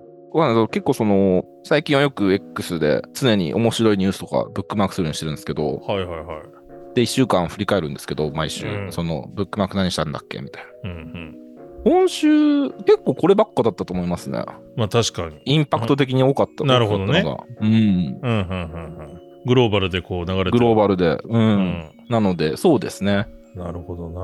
[0.69, 5.81] 結構その、最近はよく X で常に面白いニュースとかブックマークするようにしてるんですけど、うん。
[5.81, 6.58] はいはいはい。
[6.94, 10.90] で、1週間振り返るんですけど、毎週、うんその、ブックマーク何したんだっけみたいな。
[10.90, 11.37] うんうん。
[11.85, 14.44] 今週、結構こればっかだったと思いますね。
[14.77, 15.40] まあ確かに。
[15.44, 16.64] インパクト的に多かった。
[16.64, 17.24] なるほどね
[17.61, 17.68] うん。
[17.68, 19.20] うんうんうんうん。
[19.46, 20.51] グローバルでこう流れてる。
[20.53, 21.18] グローバルで。
[21.24, 21.40] うん。
[21.40, 21.90] うん。
[22.09, 23.29] なので、そうですね。
[23.55, 24.20] なるほどな。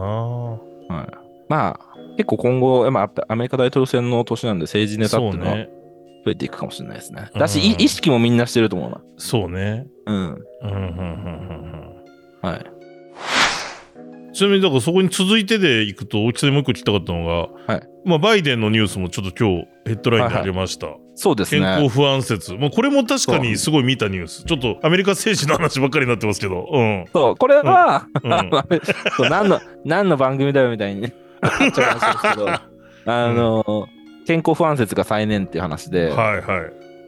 [0.97, 1.09] はい。
[1.49, 5.57] まあ、結構今後、まあ、アメリカ大統領選の年なんで政治ネタっていうのは。
[6.25, 7.31] 増えていくかもしれないですね。
[7.35, 9.03] だし、うんい意識もみんなしてると思うな。
[9.19, 9.87] そうね。
[10.07, 10.17] うん。
[10.17, 11.95] うんうんうんうん
[12.45, 12.67] はい。
[13.97, 14.33] うん。
[14.33, 20.89] ちなみに、だからそこに続いてでいくと、大木さんにもう一個聞きたかったのが、はいまあ、バイデンのニュースもちょっと今日ヘッドラインでありました。
[21.17, 21.89] そうです健康ね。
[21.89, 22.55] 不安説。
[22.55, 24.45] まあ、これも確かにすごい見たニュース。
[24.45, 26.69] ちょっとアメリカ政治の話ばっかりになってますけど。
[26.71, 27.07] うん。
[27.15, 28.51] そう、これは、うんう
[29.31, 31.13] 何の、何の番組だよみたいに
[33.07, 33.89] あの、
[34.27, 36.43] 健康不安説が再燃っていう話で、はいはい。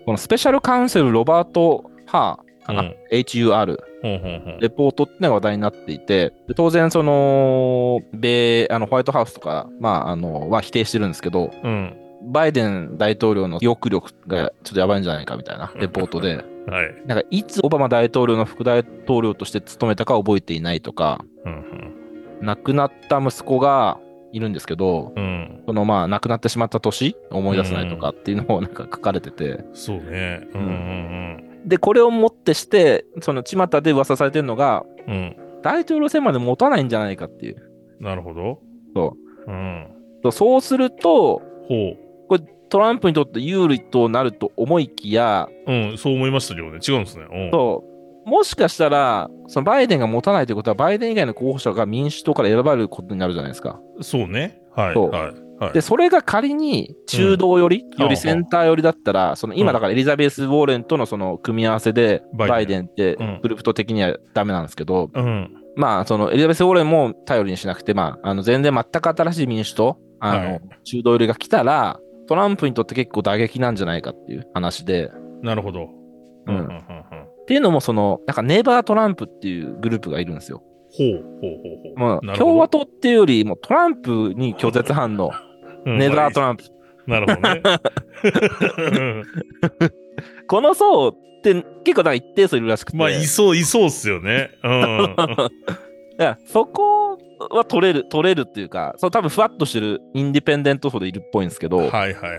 [0.07, 11.96] このスペシャルカウンセルロバート・ハーかな、うん HUR、レポートっていうのが話題になっていて、で当然、その、米、あの、ホワイトハウスとか、まあ、あの、は否定してるんですけど、うん。
[12.28, 16.94] バイデン大統領の記憶力がちょっとやばいんじゃないかみたいなレポートで、 はい。
[17.06, 21.64] なんか、いつオバマ大統領の副大統領として務めたか覚えていないとか、うん
[22.42, 23.98] 亡くなった息子が
[24.30, 25.22] いるんですけど、うん。
[25.22, 25.62] うん。
[25.66, 30.46] そのまあ亡くなってしまった年思い出せないとかっていうのをなんか書かれてて、そうね。
[30.54, 35.14] うんうんで、これをもってして、その巷で噂されてるのが、うん。
[35.14, 35.37] うん。
[35.62, 37.57] 大統領選まで持たないんじゃないかっていう。
[38.00, 38.61] なるほど。。
[38.94, 39.88] そううん。
[40.31, 41.96] そうすると、ほ
[42.68, 45.72] トランプにとって有利となると思いきや、う。
[45.72, 45.98] うん。
[45.98, 46.79] そう思いましたけどね。
[46.87, 47.26] 違うんですね。
[47.31, 47.50] うん。
[47.52, 53.81] そうもしかしたら、そのバイデンが持たないということは、バイデン以外の候補者が民主党から選ばれることになるじゃないですか。
[54.00, 54.61] そうね。
[54.74, 54.94] はい。
[54.96, 55.45] はい。
[55.58, 55.72] はい。
[55.72, 65.50] で、それが仮に中道寄り、うんよりセンター寄りだったら、その今うんだからエリザベス・ウォーレンとのその組み合わせで、バイデンってうんグループと的にはダメなんですけど、うん。
[65.76, 75.10] まあ、そのエリザベス・ウォーレンも頼りにしなくて、まあ、あの全然全く新しい民主党、あの、はい中道寄りが来たら、トランプにとって結構打撃なんじゃないかっていう話で、
[75.42, 75.88] なるほど。
[76.46, 76.66] うんうん。
[76.66, 80.62] っていうのも、その、なんかネバートランプっていうグループがいるんですよ。
[80.90, 82.22] ほうほうほうほう。
[82.22, 85.30] まあ、共和党っていうより、もうトランプに拒絶反応、
[85.87, 86.64] うんネバートランプ。
[87.07, 87.62] なるほどね。
[88.77, 89.25] う ん
[90.49, 92.96] この層って結構なんか一定数いるらしくて。
[92.99, 94.51] まあ、いそう、いそうっすよね。
[94.62, 94.72] うん。
[96.18, 97.18] いやそこ
[97.51, 102.31] は取れる、取れるっていうか、そう多分ふわっとしてるインディペンデント層でいるっぽいんですけど、はいはいはいは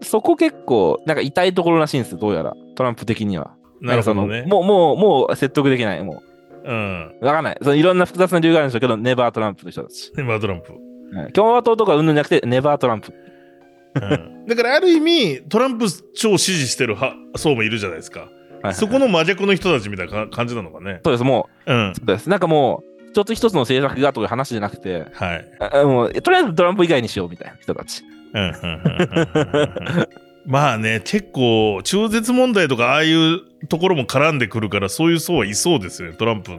[0.00, 0.04] い。
[0.04, 2.54] そこ結構なんか痛いところらしいんですよ、どうやら。
[2.74, 3.52] トランプ的には。
[3.80, 6.02] なるほどねもう、もう、もう説得できない。
[6.02, 6.22] も
[6.64, 7.14] うん。
[7.20, 7.58] う、わかんない。
[7.60, 10.10] そのいろんな複雑な理由があるんでしょうけど、ネバートランプの人たち。
[10.16, 10.72] ネバートランプ。
[11.12, 13.12] はい共和党とかうんぬんじゃなくて、ネバートランプ。
[13.94, 18.28] うんだからある意味、トランプ超支持してる派層もいるじゃないですか。
[18.72, 21.00] そこの真逆の人たちみたいなか感じなのかね。
[21.04, 21.94] そうです、もうんう、。
[21.94, 22.28] そうです。
[22.28, 25.48] なんかもう、一つ一つの政策がという話じゃなくて、はい。
[25.60, 28.02] あもう、とりあえずトランプ以外にしようみたいな人たち。
[28.34, 28.54] うんうんうん
[29.34, 30.08] うんうん
[30.46, 36.58] まあね、結構、中絶問題とか、ああいうところも絡んでくるから、そういう層はいそうですよね、トランプの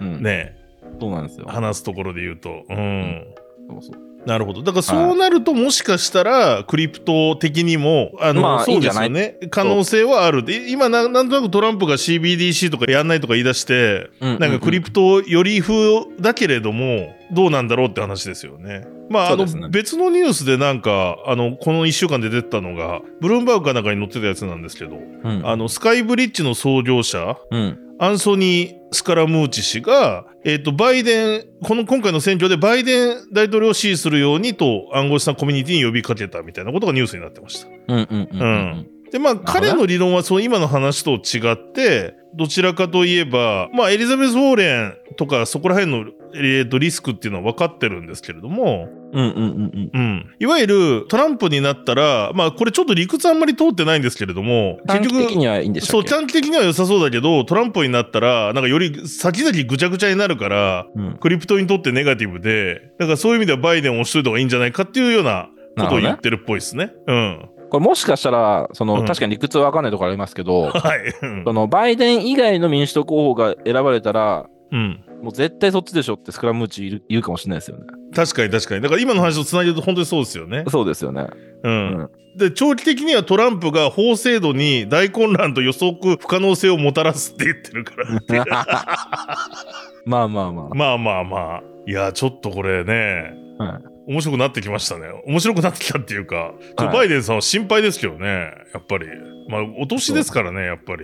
[0.00, 0.22] うん。
[0.22, 0.56] ね、
[1.00, 1.46] そうなんですよ。
[1.48, 2.64] 話すところで言うと。
[2.68, 3.24] うん。
[3.68, 4.62] そうそうなるほど。
[4.62, 9.38] だからそうなると、もしかしたら、クリプト的にも、あの、まあそうですよね。
[9.50, 10.42] 可能性はある。
[10.42, 18.84] で、今な、なんとなくトランプが CBDC とかやんないとか言い出して、うんなんかクリプトより風だけれども、どうなんだろうって話ですよね。
[19.08, 25.42] まあ、あの、別のニュースでなんか、あの、この1週間で出てたのが、ブルームバーグかなんかに載ってたやつなんですけど、うん。
[25.46, 27.78] あの、スカイブリッジの創業者、うん。
[27.98, 37.68] アンソニー・スカラムーチ氏が、えっ、と、バイデン、この今回の選挙でバイデン大統領を支持するようにと暗号資産コミュニティに呼びかけたみたいなことがニュースになってました。
[37.68, 38.90] うんうんうんうん。
[39.10, 49.90] で、まあ、彼の理論はその今の話と違って、どちらかといえば、まあ、エリザベス・ウォーレンとかそこら辺の、えーとリスクっていうのは分かってるんですけれども、うんうんうんうん。
[49.92, 50.34] うん。
[50.38, 61.16] いわゆるトランプになったら、まあこれちょっと理屈あんまり通ってないんですけれども、短期的にはいいんでしたそう、短期的には良さそうだけど、トランプになったら、なんかより先々ぐちゃぐちゃになるから、うん。
[61.18, 65.48] クリプトにとってネガティブで、だからそういう意味ではバイデンを押しといた方がいいんじゃないかっていうような
[65.78, 66.92] ことを言ってるっぽいですね。
[67.06, 67.48] うん。
[67.70, 71.14] これもしかしたら、その、うん確かに理屈はわかんないところありますけど、 はい。
[71.22, 74.46] うんその、バイデン以外の民主党候補が選ばれたら、
[74.76, 75.04] うん。
[75.22, 77.84] もう絶対そっちでしょってスクラムーチ言うかもしれないですよね。
[78.14, 78.82] 確かに確かに。
[78.82, 80.64] だから今の話と繋いでると本当にそうですよね。
[80.68, 81.26] そうですよね。
[81.62, 81.98] うん。
[81.98, 89.38] うんで、長期的にはトランプが法制度に大混乱と予測不可能性をもたらすって言ってるから。
[90.04, 90.74] まあまあまあ。
[90.74, 91.62] まあまあまあ。
[91.86, 95.08] いや、ちょっとこれね、はい面白くなってきましたね。
[95.26, 99.06] 面白くなってきたっていうか、はいバイデンさんは心配ですけどね、やっぱり。
[99.48, 101.02] まあ、お年ですからね、やっぱり。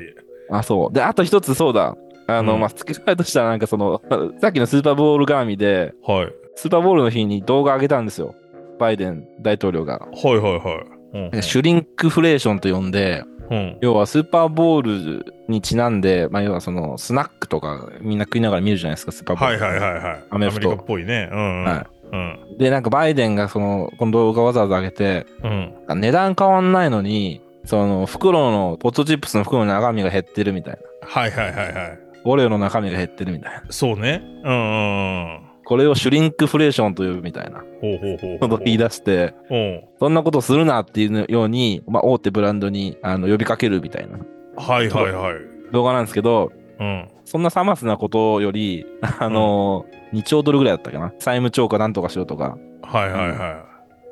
[0.50, 0.92] あ、そう。
[0.92, 1.96] で、あと一つそうだ。
[2.38, 4.00] あの、うんまあ、付け加えとしたらなんかその、
[4.40, 6.32] さっきのスーパーボール絡みで、はい。
[6.54, 8.34] スーパーボールの日に動画上げたんですよ。
[8.78, 9.98] バイデン大統領が。
[9.98, 11.28] はいはいはい。
[11.34, 13.76] うんシュリンクフレーションと呼んで、うん。
[13.82, 19.62] 要はスーパーボールにちなんで、まあ、要はそのスナックとかみんな食いながら見るじゃないですか、スーパーボール。
[19.62, 20.24] はいはいはいはい。
[20.30, 21.28] アメフトリカっぽいね。
[21.30, 21.64] うん、うん。
[21.64, 22.38] はうん。
[22.58, 25.48] で、なんかバイデンがその、この動画わざわざ上げて、う
[25.94, 26.00] ん。
[26.00, 30.80] 値段変わんないのに、その袋の、ポットチップスの袋の中身が減ってるみたいな。
[31.08, 31.98] はいはいはいはい。
[32.24, 33.62] オレオの中身が減ってるみたいな。
[33.70, 34.22] そうね。
[34.44, 35.52] うんうんうん。
[35.64, 38.38] これをシュリンクフレーションと呼ぶみたいなほうほうほうほう。
[38.40, 39.84] ことを言い出して、うん。
[39.98, 44.18] そんなことするなっていうように、まあ、大手ブランドにあの呼びかけるみたいな
[44.56, 45.34] はいはいはい。
[45.72, 47.08] 動画なんですけど、うん。
[47.24, 51.12] そんなさますなことより、あの、2兆ドルぐらいだったかな。
[51.18, 53.64] 債務超過なんとかしろとか、はいはいは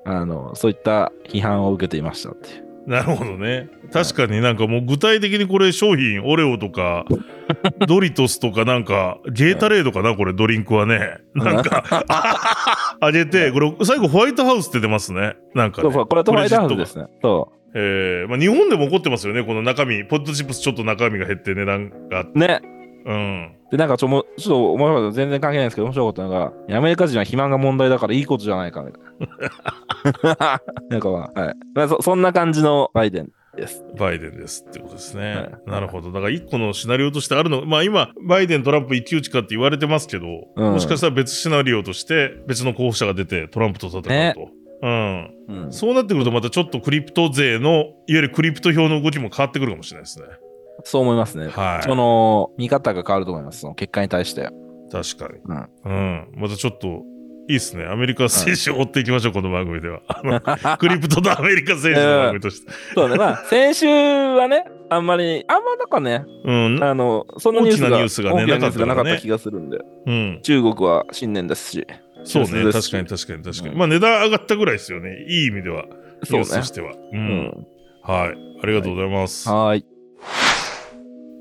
[0.06, 2.69] あの、そういった批判を受けていましたっていう。
[2.87, 2.91] い。
[2.91, 3.68] なるほどね。
[3.93, 7.05] 確かになんかもう具体的にこれ商品、オレオとか、
[7.87, 11.18] ドリトスとかなんか、ゲータレードかなこれドリンクはね。
[11.35, 11.85] なんか、
[13.01, 15.37] あげて、これ最後ホワイトハウスって出ますね。
[15.55, 15.85] なんか、ね。
[15.85, 17.07] そうそう、これはトワイトハウスですね。
[17.22, 19.45] そえー、まあ日本でも起こってますよね。
[19.45, 22.22] この中身、ポットチップスちょっと中身が減って値段が。
[22.22, 22.39] う。
[22.39, 22.61] ね。
[23.05, 23.57] うん。
[23.70, 30.61] で、なんかちょ、もちょっと面白かった、全然関係ないんですけど、面白かったのが、アメリカ人は肥満が問題だからいいことじゃないか、みたいな。
[30.90, 31.55] なんかまあ、はい。
[31.74, 32.03] まあそ。
[32.03, 33.84] そんな感じのバイデンです。
[33.98, 35.34] バイデンですってことですね。
[35.34, 36.11] はいなるほど。
[36.11, 40.26] だから一個のシナリオとしてあるの、まあ今、バイデン、トランプ一騎打ちかって言われてますけど、
[40.57, 44.11] うんもしかしたら別シナリオとして別の候補者が出てトランプと戦うと。
[44.11, 44.34] ね
[44.82, 45.30] うん。
[45.48, 45.72] うん。
[45.72, 50.26] そうなってくるとまたちょっとクリプト勢の、いわゆるクリプト票の動きも変わってくるかもしれないですね。
[50.85, 51.49] そう思いますね。
[51.49, 51.83] はい。
[51.83, 53.61] その、見方が変わると思います。
[53.61, 54.51] その結果に対して。
[54.93, 55.41] 確かに。
[55.45, 55.68] うん。
[55.85, 56.28] うん。
[56.37, 57.03] またちょっと、
[57.49, 57.85] いいっすね。
[57.85, 60.01] アメリカ政治を追っていきましょう、この番組では。
[60.09, 62.72] あの、クリプトとアメリカ政治の番組として。
[62.95, 63.16] そうね。
[63.16, 66.85] まあ、先週はね、あんまり、あんまなんかね、うん。
[66.85, 70.41] あの、そんなニュースが大きなニュースがねなニュースがなかったからねなかった気がするんで、うん。
[70.43, 71.87] 中国は新年ですし、
[72.24, 72.72] そうね。
[72.72, 73.68] 確かに確かに確かに。
[73.70, 75.24] うんまあ値段上がったぐらいですよね。
[75.28, 75.85] いい意味では。
[76.22, 76.93] ニそうねュースとしては。
[76.93, 76.97] う。
[77.12, 77.66] うんん。
[78.03, 78.37] はい。
[78.62, 79.49] ありがとうございます。
[79.49, 79.87] はーい。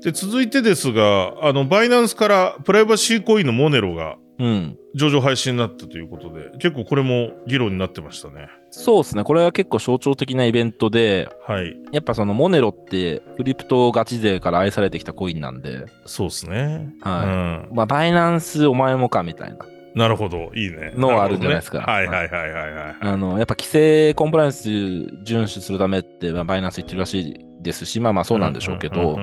[0.02, 4.78] で、続いてですが、あの、バイナンスからプライバシーコインのモネロがうん。
[4.94, 8.48] 上場廃止になったということで、結構これも議論になってましたね。
[8.70, 9.22] そうですね。
[9.22, 11.76] これは結構象徴的なイベントで、はい。
[11.92, 16.88] やっぱそのモネロってクリプトガチ勢から愛されてきたコインなんで、そうですね。
[17.02, 17.76] はうん。
[17.76, 19.58] まあ、バイナンスお前もかみたいな。
[19.94, 20.50] なるほど。
[20.54, 20.92] いいね。
[20.96, 22.96] のはあるんじゃないですかねはいはいはいはいはい。
[23.00, 29.16] あの、やっぱ規制コンプライアンス遵守するためって、まあ、バイナンス言ってるらしいですし、まあまあそうなんでしょうけど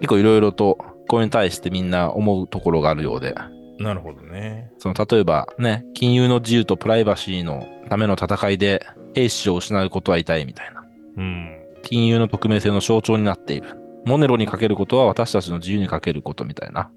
[0.00, 0.78] 結構いろいろと
[1.08, 4.70] これに対してみんな思うところがあるようで、うんなるほどね。
[4.78, 10.84] その例えばね、金融の自由とプライバシーのための戦いで兵士を失うことは痛いみたいな。
[11.16, 11.56] うん。
[11.82, 13.76] 金融の匿名性の象徴になっている。
[14.04, 16.90] モネロにかけることは私たちの自由にかけることみたいな。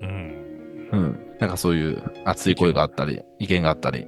[0.00, 0.88] うん。
[0.90, 1.36] うん。
[1.38, 4.06] なんかそういう熱い声があったり、意見があったり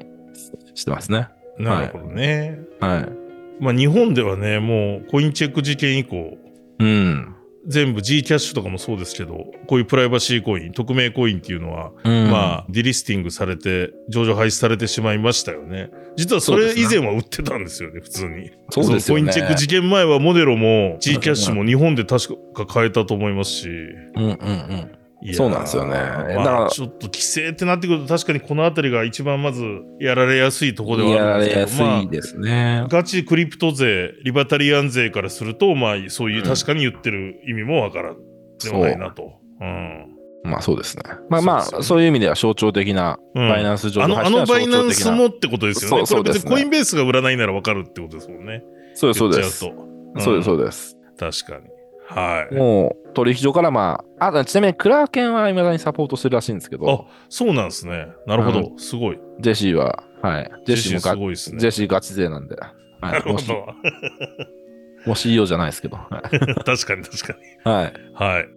[0.74, 1.29] してますね。
[1.59, 2.59] なるほどね。
[2.81, 3.26] はい。
[3.61, 6.37] まあ日本ではね、もうコインチェック事件以降、
[6.79, 7.37] うん。
[7.67, 15.91] 全部 G キャッシュとかもそうですけど、こういうプライバシーコイン、匿名コインっていうのは、うん、まあ、ディリスティングされて、上場廃止されてしまいましたよね。
[16.17, 18.53] 実はそれ以前は売ってたんですよね、普通に。
[18.71, 23.69] そうですよねのコインチェック事件前はモデロも G キャッシュも日本で確か買えたと思いますし。
[23.69, 24.91] うんうんうん。
[25.33, 29.64] そうなんですよねまだからあ、ちょっと規制ってなってくると確かにこのあたりが一番まず
[29.99, 32.87] やられやすいところでやらはあるんれやですけど、すいですね。
[32.89, 38.17] ガチクリプト税、リバタリアン税からすると、まあ、そういううん確かに言ってる意味もわからん
[38.62, 39.41] ではないなと。
[39.61, 40.17] うん。
[40.45, 41.03] まあそうですね。
[41.29, 45.27] まあまあ、そういう意味では象徴的な、うんバイナンス上あの、あのバイナンスもも。
[45.27, 45.97] ってことですよね。
[45.99, 48.62] そうそうですねこれ別にコインベースが売らないならわかるってことですもんね。
[48.95, 49.59] そうです、そうです。
[49.59, 50.71] そうです、そうで。
[50.73, 50.97] す。
[51.19, 51.76] 確かに。
[52.09, 52.55] はい。
[52.55, 58.09] もう、取引所からまあ、あ、ちなみにクラーケンは未だにサポートしてるらしいんですけど、あ、そうなんですね。
[58.27, 58.73] なるほど。
[58.77, 59.19] うすごい。
[59.41, 60.51] ジェシーは、はい。
[60.67, 61.59] ジェシーもガすごいですね。
[61.59, 62.55] ジェシーガチ勢なんで。
[62.55, 62.73] は。
[63.03, 63.67] ないるほもし、ど。
[65.07, 65.97] もし CEO じゃないですけど。
[65.97, 66.39] はい。
[66.65, 67.73] 確かに確かに。
[67.73, 67.93] はい。
[68.15, 68.49] はい。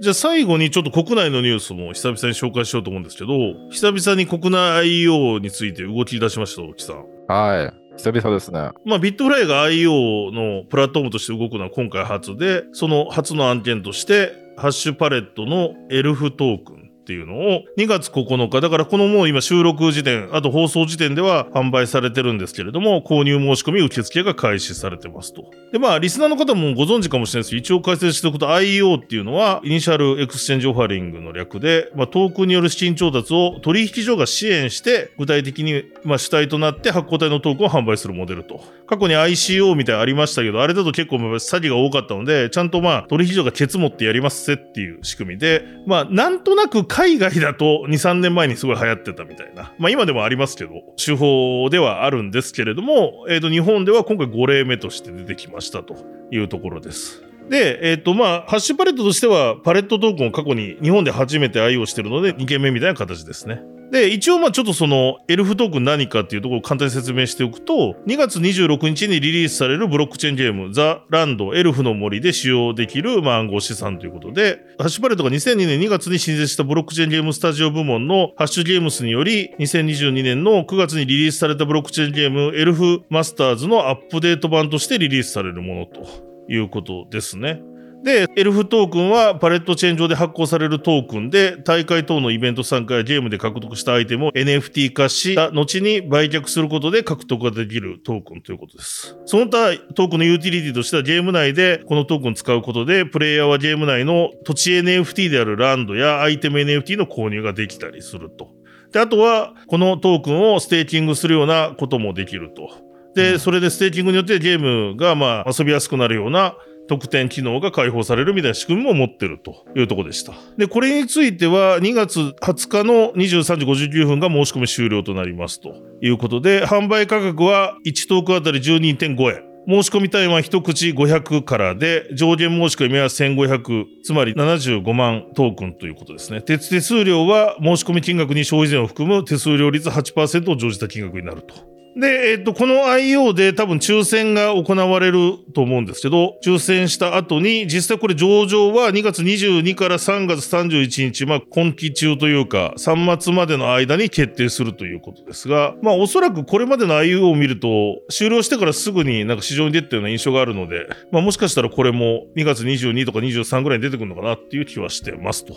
[0.00, 3.34] じゃあ最後にちょっと国内のニュースも久々に紹介しようと思うんですけど、
[3.70, 7.04] 久々に国内 IEO について動き出しました、大木さん。
[7.28, 7.79] はい。
[7.96, 8.70] 久々ですね。
[8.84, 25.50] まあ、ビットフライが IO のプラットフォームとして動くのは今回初で、その初の案件として、ハッシュパレットのエルフトークンっていうのを2月9日、だからこのもう今収録時点、あと放送時点では販売されてるんですけれども、購入申し込み受付が開始されてますと。
[25.72, 38.62] で、まあ、リスナーの方もご存知かもしれないですけど、一応解説しておくと IEO っていうのは、 Initial Exchange Offering の略で、まあ、トークンによる資金調達を取引所が支援して、具体的に、まあ、主体となって発行体のトークンを販売するモデルと。
[38.86, 49.72] 過去に ICO みたいありましたけど、あれだと結構詐欺が多かったので、ちゃんとまあ、取引所がケツ持ってやりますぜっていう仕組みで、まあ、なんとなく海外だと2、3年前にすごい流行ってたみたいな。
[49.78, 55.96] まあ、今でもありますけど、手法ではあるんですけれども、えっ、と、日本では今回5例目として出てきましたと
[56.30, 57.22] いうところです。
[57.50, 63.60] で、えっ、と、まあ、ハッシュパレットとしては、パレットトークンを過去に日本で初めて愛用してるので、2件目みたいな形ですね。
[63.90, 87.62] で、一応まあちょっとそのエルフトークン何かっていうところを簡単に説明しておくと、2月26日にリリースされるブロックチェーンゲーム、ザ・ランド、エルフの森で使用できるまあ暗号資産ということで、ハッシュパレットが2002年2月に新設したブロックチェーンゲームスタジオ部門のハッシュゲームスにより、2022年の9月にリリースされたブロックチェーンゲーム、エルフマスターズのアップデート版としてリリースされるものということですね。
[88.02, 99.18] で、エルフトークンはパレットチェーン上で発行されるトークンで、大会等のイベント参加やゲームで獲得したアイテムを NFT 化した後に売却することで獲得ができるトークンということです。
[99.26, 108.48] その他、トークンのユーティリティとしてはゲーム内でこのトークンを使うことで、プレイヤーはゲーム内の土地 NFT であるランドやアイテム NFT の購入ができたりすると。
[108.92, 112.89] で、あとは、このトークンをステーキングするようなこともできると。
[113.14, 116.56] で、それでステーキングによってゲームがまあ遊びやすくなるような
[116.90, 120.32] 特典機能が開放されるみたいな仕組みも持ってるというところでした。
[120.56, 129.50] で、これについては2月20日の23時59分が申し込み終了となりますということで、販売価格は1トークンあたり12.5円。
[129.68, 136.40] 申し込み単位は一口500からで、上限申し込みは1500、つまり75万トークンということですね。
[136.40, 141.69] 手手数料は申し込み金額に消費税を含む手数料率8%を乗じた金額になると。
[141.96, 165.54] で、えっと、この IO で多分抽選が行われると思うんですけど、抽選した後に、実際これ上場は2月22から3月31日、まあ今期中というか、3末までの間に決定するということですが、まあおそらくこれまでの IO を見ると、終了してからすぐになんか市場に出てたような印象があるので、まあもしかしたらこれも2月22とか23ぐらいに出てくるのかなっていう気はしてますと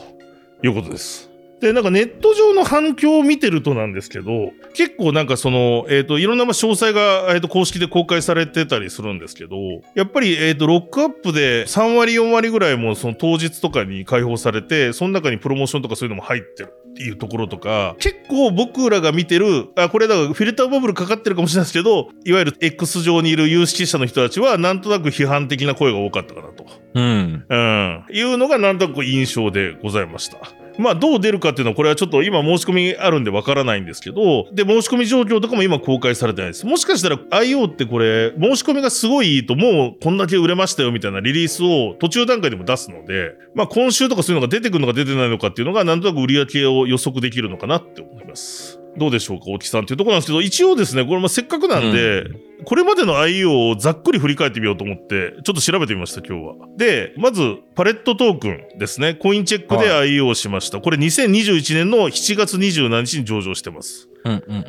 [0.63, 1.32] いうことです。
[1.63, 9.55] で、なんかネット上の反響を見てるとなんですけど、結構なんかその、えっ、と、いろんなまあ詳細が、えー、と公式で公開されてたりするんですけど、
[9.95, 26.65] やっぱり、えっ、と、ロックアップで3割、4割ぐらいもその当日とかに開放されて、その中にプロモーションとかそういうのも入ってるっていうところとか、結構僕らが見てる、あ、これだからフィルターバブルかかってるかもしれないですけど、いわゆる X 上にいる有識者の人たちは、なんとなく批判的な声が多かったかなと。
[26.93, 27.45] うん。
[27.47, 28.05] うん。
[28.11, 30.62] いうのがなんとなく印象でございました。
[30.77, 36.65] まあどう出るかっていうのはこれはちょっと今申し込みあるんでわからないんですけど、で、申し込み状況とかも今公開されてないです。
[36.65, 48.82] もしかしたら IO ってこれ、申し込みがすごいいいともうこんだけ売れましたよみたいなリリースを途中段階でも出すので、まあ今週とかそういうのが出てくるのか出てないのかっていうのがなんとなく売り上げを予測できるのかなって思います。
[48.97, 52.25] どうでしょうか、大木さんっていうところなんですけど、一応ですね、これもせっかくなんで、
[52.65, 56.55] これまでの IO をざっくり振り返ってみようと思って、ちょっと調べてみました、今日は。
[56.77, 59.15] で、まず、パレットトークンですね。
[59.15, 60.79] コインチェックで IO をしました。
[60.79, 64.09] これ2021年の7月27日に上場してます。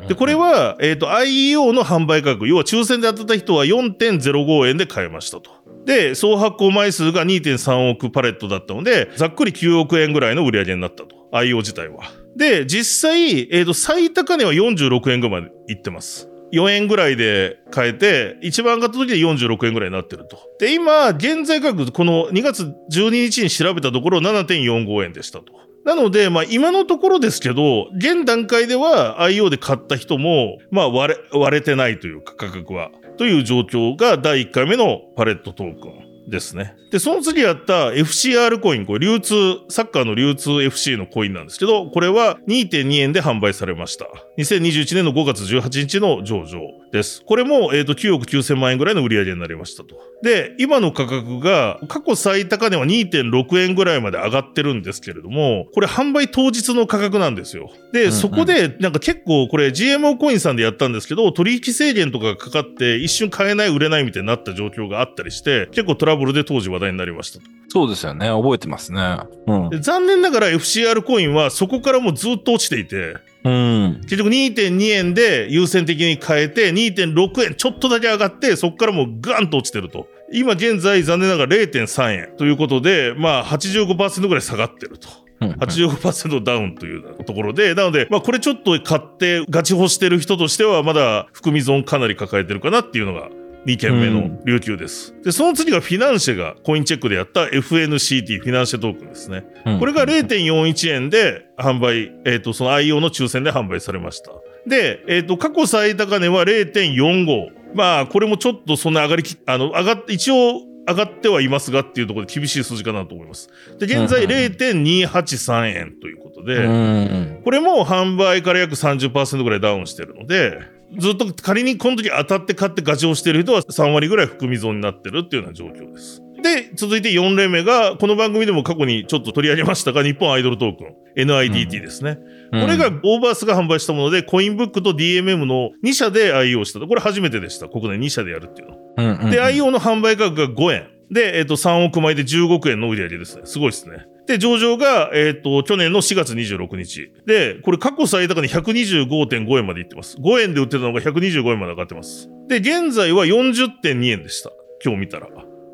[0.07, 5.51] で、これは、えっ、と、IEO の販売価格、要は抽選で当たった人は4.05円で買えましたと。
[5.85, 11.15] で、総発行枚数が2.3億パレットだったので、ざっくり9億円ぐらいの売り上げになったと。
[11.31, 12.03] IEO 自体は。
[12.35, 16.29] で、実際、えっ、と、最高値は46円ぐらいまでいってます。
[16.53, 20.37] 4円ぐらいで買えて、一番上がった時で46円ぐらいになってると。
[20.59, 25.64] で、今、現在価格、この2月12日に調べたところ7.45円でしたと。
[25.85, 32.89] なので、まあ今のところですけど、現段階では IO で買った人も、まあ割れ、割れてないというか価格は。
[33.17, 36.15] という状況が第1回目のパレットトークン。
[36.27, 36.75] ですね。
[36.91, 44.07] で、その次やった FCR コイン、これ流通、サッカーの流通 FC のコインなんですけど、これは2.2円で販売されました。
[44.37, 46.61] 2021年の5月18日の上場
[46.95, 47.23] です。
[47.25, 49.95] これも、えっ、と、9億9000万円ぐらいの売り上げになりましたと。
[50.23, 57.69] で、今の価格が、過去最高値は2.6円ぐらいまで上がってるんですけれども、これ販売当日の価格なんですよ。
[57.91, 67.45] で、うんうんそこで、なんか結構これ GMO コインさんでやったんですけど、取引制限とかがかかって一瞬買えない、売れないみたいになった状況があったりして、結構トラブルで当時話題になりましたと。
[67.67, 68.29] そうですよね。
[68.29, 69.19] 覚えてますね。
[69.47, 69.69] うん。
[69.69, 74.01] で残念ながら FCR コインはそこからもうずっと落ちていて、うん。
[74.01, 80.07] 結局2.2円で優先的に変えて、2.6円ちょっとだけ上がって、そこからもうガンと落ちてると。
[80.33, 85.07] 今現在残念ながら0.3円ということで、まあ85%ぐらい下がってると。
[85.41, 93.29] うん85%ダウンというところで、なので、まあこれちょっと買ってガチホしてる人としては、まだ含み損かなり抱えてるかなっていうのが
[93.65, 95.15] 2件目の琉球です。
[95.23, 99.45] で、その次がフィナンシェがコインチェックでやった FNCT、フィナンシェトークンですね。
[99.65, 104.31] うんこれが0.41円で販売、えっ、と、その IO の抽選で販売されました。
[104.67, 107.75] で、えっ、と、過去最高値は0.45。
[107.75, 113.49] まあ、これもちょっとそんな上がりき、あの、上がっ、一応上がってはいますがっていうところで厳しい数字かなと思います。
[113.79, 117.41] で、現在うんうん0.283円ということで、うん。
[117.43, 120.59] これも販売から約30%ぐらいダウンしてるので、
[120.97, 126.21] ずっと仮にこの時当たって買ってガチをしてる人は3割ぐらい含み損になってるっていうような状況です。
[126.45, 132.19] で、続いて4例目が、この番組でも過去にちょっと取り上げましたが、日本アイドルトークン、NIDT ですね。
[132.51, 136.87] これがオーバースが販売したもので、コインブックと DMM の2社で愛用したと。
[136.87, 137.67] これ初めてでした。
[137.67, 138.77] 国内2社でやるっていうの。
[138.97, 140.87] うんうん、で、愛用の販売価格が5円。
[141.11, 143.43] で、えっ、と、3億枚で15億円の売り上げですね。
[143.45, 144.05] すごいですね。
[144.27, 147.11] で、上場が、えっ、と、去年の4月26日。
[147.25, 150.17] で、これ過去最高に125.5円までいってます。
[150.17, 152.29] 5円で売ってたのが125円まで上がってます。
[152.47, 154.51] で、現在は40.2円でした。
[154.83, 155.27] 今日見たら。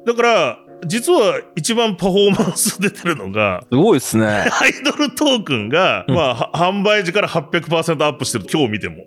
[0.06, 4.26] だから、実は一番パフォーマンス出てるのが、すごいですね。
[4.28, 8.46] アイドルトークンが、うんまあ、は販売時から800%アップしてる。
[8.52, 8.98] 今日見ても。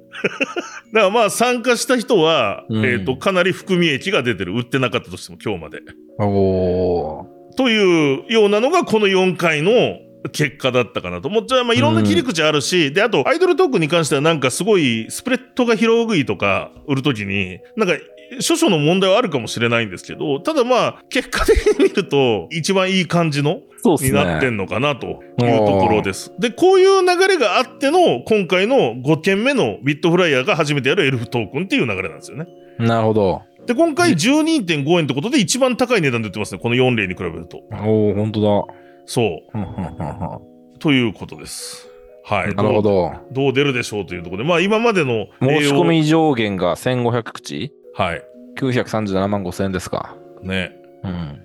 [0.95, 4.53] だからまあ、参加した人は、うんえっ、と、かなり含み益が出てる。
[4.53, 5.81] 売ってなかったとしても今日まで。
[6.19, 7.34] おー。
[7.57, 9.99] というようなのが、この4回の
[10.33, 11.29] 結果だったかなと。
[11.29, 17.95] もう、じゃあ、まあ、いろんな切り口あるし、で、あと、アイドルトークンに関してはなんかすごい、スプレッドが広食いとか売るときに、なんか、
[18.41, 24.19] 少々の問題はあるかもしれないんですけど、ただまあ、結果的に見ると、一番いい感じのそうですね。
[24.19, 25.19] になってんのかなという
[25.59, 26.33] ところです。
[26.39, 32.47] で、こういう流れがあっての、今回の5件目のビットフライヤーが初めてやるエルフトークンっていう流れなんですよね。
[32.79, 33.43] なるほど。
[33.67, 36.61] で、今回12.5円ってことで一番高い値段で売ってますね。
[36.61, 37.59] この4例に比べると。
[37.71, 38.41] おー、本当。
[38.41, 38.49] だ。
[39.55, 40.41] うんう
[40.79, 41.89] ということです。
[42.25, 42.55] はい。
[42.55, 43.13] なるほど。
[43.33, 43.53] どう。
[43.53, 47.73] 出るでしょうというところで、まあ今までの申し込例み上限が1500口？
[47.99, 48.23] をはい。
[48.57, 50.17] ?937 万5千円ですか。
[50.43, 50.73] ね。
[51.03, 51.45] うん。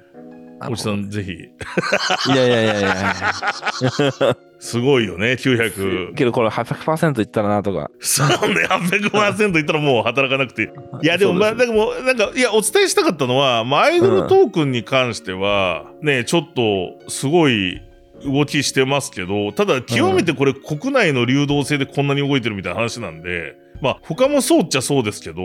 [0.71, 1.31] おじさん、ぜひ。
[1.31, 4.37] いやいやいやいや。
[4.59, 6.13] すごいよね、900。
[6.15, 7.89] けどこれ800%いったらなとか。
[7.99, 10.63] そうね、800%いったらもう働かなくて。
[11.01, 17.81] いや、でも、まあ、ですなんかもう、なんか、いや、お伝えしたかったのは、まあ、アイドルトークンに関しては、ね、ちょっと、すごい、
[18.25, 25.41] 動きしてますけど、ただ、極めてこれ、国内の流動性でこんなに動いてるみたいな話なんで、まあ、他もそうっちゃそうですけど、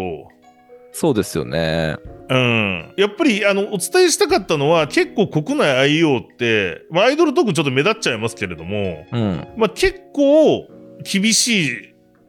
[0.95, 1.97] そうですよね。
[2.31, 2.95] うん。
[2.97, 9.47] やっぱり、あの、お伝えしたかったのは、結構国内 IO って、まあ、アイドルトークンちょっと目立っちゃいますけれども、うん。
[9.57, 10.69] まあ、結構、
[11.03, 11.67] 厳し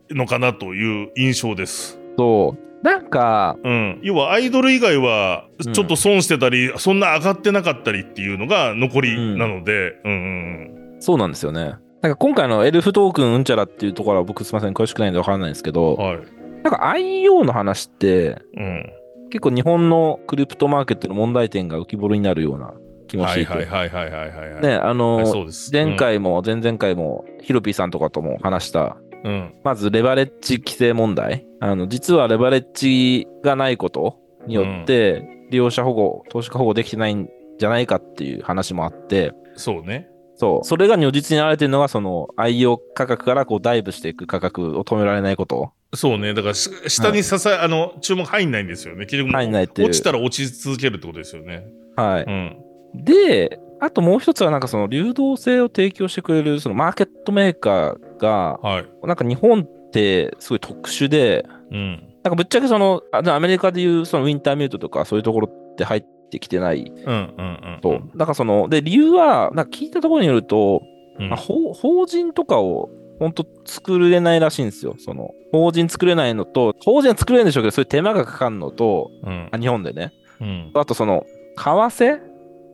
[0.09, 1.99] いのかなという印象です。
[2.18, 2.84] そう。
[2.84, 3.99] なんか、うん。
[4.01, 11.76] 要は、アイドル以外はうん、ちょっと損してたり、そんな上がってなかったりっていうのが残りなので、うん、うんそうなんですよね。
[12.01, 15.74] なんか今回のエルフトークンうんちゃらっていうところは僕すみません詳しくないんでわからないんですけうん。
[15.74, 16.20] ど、はい。
[16.66, 18.91] なんか IO の話ってうん。
[19.30, 22.74] 結構日本のクリプトマーケットの問題点が浮き彫りになるような
[23.07, 23.53] 気もしていて。
[23.53, 24.61] はいはいはいはいはいはいはい。
[24.63, 25.47] ね、あの、はい。
[25.72, 29.32] 前回も前々回もヒロピーさんとかとも話した、うん。
[29.32, 29.53] うん。
[29.63, 31.45] まずレバレッジ規制問題。
[31.59, 40.07] あの、実はレバレッジがないことによって、利用者保護、投資家保護できてないんじゃないかっていう話もあって、そうね。
[40.36, 40.66] そう。
[40.66, 45.72] それが如実に現れてるのが、その、IO 価格からこうダイブしていく価格を止められないこと。
[45.95, 46.33] そうね。
[46.33, 49.05] だからし、下に支え、あの、注目入んないんですよね。
[49.05, 51.65] 結局入んないっていう落ちたら落ち続けるってことですよね。
[51.95, 52.23] はい。
[52.23, 52.57] うん。
[53.03, 58.85] で、あともう一つはなんかその流動性を提供してくれるそのマーケットメーカーが、はい。
[59.03, 62.03] なんか日本ってすごい特殊で、うん。
[62.23, 67.79] なんかぶっちゃけその、あアメリカでいうそのウィンターミュートとかそういうところって入ってきてないうんうんうん。
[67.81, 68.01] と。
[68.15, 70.81] だからその、で、理由は、なんか聞いたところによると、
[71.19, 72.89] うんまあ、法法人とかを
[73.20, 74.95] 本当作れないらしいんですよ。
[74.97, 80.11] その、法人作れないのと、法人は作れるんでしょうけど、そういう手間がかかるのと、うんあ日本でね。
[80.41, 80.72] うん。
[80.74, 81.26] あとその、
[81.57, 82.20] 為替？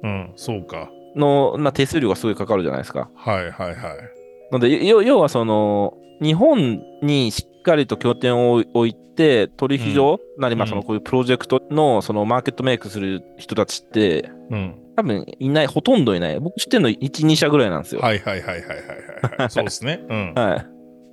[0.03, 0.31] うん。
[0.35, 0.89] そうか。
[1.15, 3.09] の、まあ、手数料がすごいかかるじゃないですか。
[3.15, 3.77] はいはいはい。
[4.51, 7.31] ので、要要はその、日本に
[7.61, 14.77] っかりと拠点を置いて、取引所なり、まあ、うんそのこういうプロジェクトの、そのマーケットメイクする人たちって、うん。
[14.95, 16.39] 多分いない、ほとんどいない。
[16.39, 18.01] 僕知ってるの1、2社ぐらいなんですよ。
[18.01, 19.49] はいはいはいはいはいはいはい。
[19.51, 20.03] そうですね。
[20.09, 20.33] うん。
[20.33, 20.65] はい。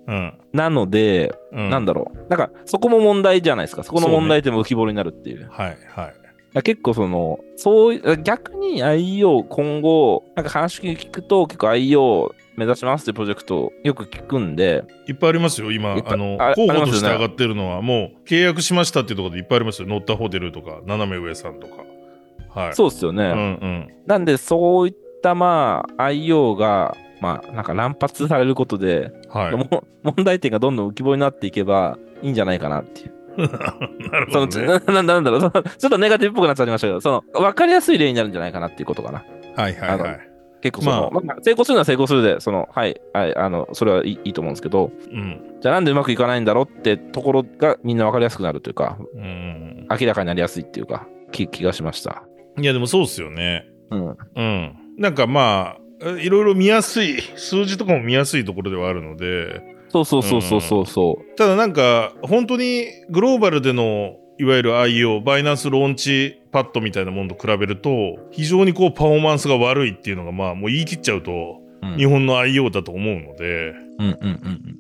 [0.09, 0.35] うん。
[0.53, 1.71] なので、うん。
[1.71, 2.29] なんだろう。
[2.29, 3.85] なんか、そこも問題じゃないですか。
[3.85, 5.49] そこの問題点も浮き彫りになるっていう。
[5.51, 6.63] はいはい。
[6.63, 19.87] 結構その、そう逆に IEO 今後、なんか話聞くと結構 IEO 目指しますってプロジェクトよく聞くんで、いっぱいありますよ、今、あのあ、候補として上がってるのは、もう契約しましたっていうところでいっぱいありますよ。
[19.87, 21.85] 乗ったホテルとか、斜め上さんとか。
[22.61, 22.75] はい。
[22.75, 23.25] そうですよね。
[23.25, 23.89] うんうん。
[24.07, 29.57] なんでそういったまあ IEO が、まあなんか乱発されることで、はい。
[29.57, 33.13] も問題点がどんどん浮き彫りになっていけばいいんじゃないかなっていう。
[33.39, 34.67] なるほどね。
[34.87, 35.49] ななんだろう、ちょ
[35.87, 39.25] っとネガティブっぽくなっちゃいましたけど、その分かりやすい例になるんじゃないかなっていうことかな。
[39.55, 40.28] はいはいはい。
[40.61, 45.57] 結構その、ままあ成功するのは成功するで、その、はい、はい、あの、それはいいいいと思うんですけど、うん。
[45.61, 49.87] じゃあなんでうまくいかないんだろうってところがみんな分かりやすくなるというか、うん。
[49.91, 52.23] 明らかになりやすいっていうか、気気がしました。
[52.59, 53.67] いや、でもそうっすよね。
[53.91, 54.09] うん。
[54.09, 54.77] うん。
[54.99, 61.37] なんかまあ、いろいろ見やすい、数字とかも見やすいところではあるので、そうそうそうそうそうそう。
[61.37, 67.91] ただなんか、本当にグローバルでの、いわゆる IO、バイナンスローンチパッドみたいなものと比べると、
[68.31, 74.79] 非常にこうパフォーマンスが悪いっていうのが、まあもう言い切っちゃうと、うん日本の IO だと思うので、うんうんうんうん。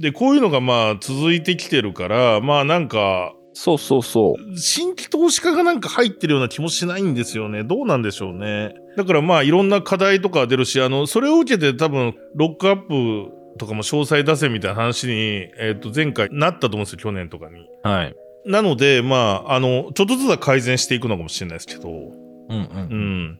[0.00, 4.58] で、こういうのがまあ続いてきてるから、まあなんか、そうそうそう。
[4.58, 7.64] 新規投資家がなんか入ってるような気もしないんですよね。
[7.64, 8.74] どうなんでしょうね。
[8.96, 17.66] だからまあいろんな課題とか出るし、あの、それを受けて多分、ロックアップとかも詳細出せみたいな話に、えっ、と、前回なったと思うんですよ、去年とかに。
[17.82, 18.14] はい。
[18.46, 22.88] なので、まあ、あの、ちょっとずつは改善していくのかもしれないですけど、うんう。
[22.90, 23.38] うんん。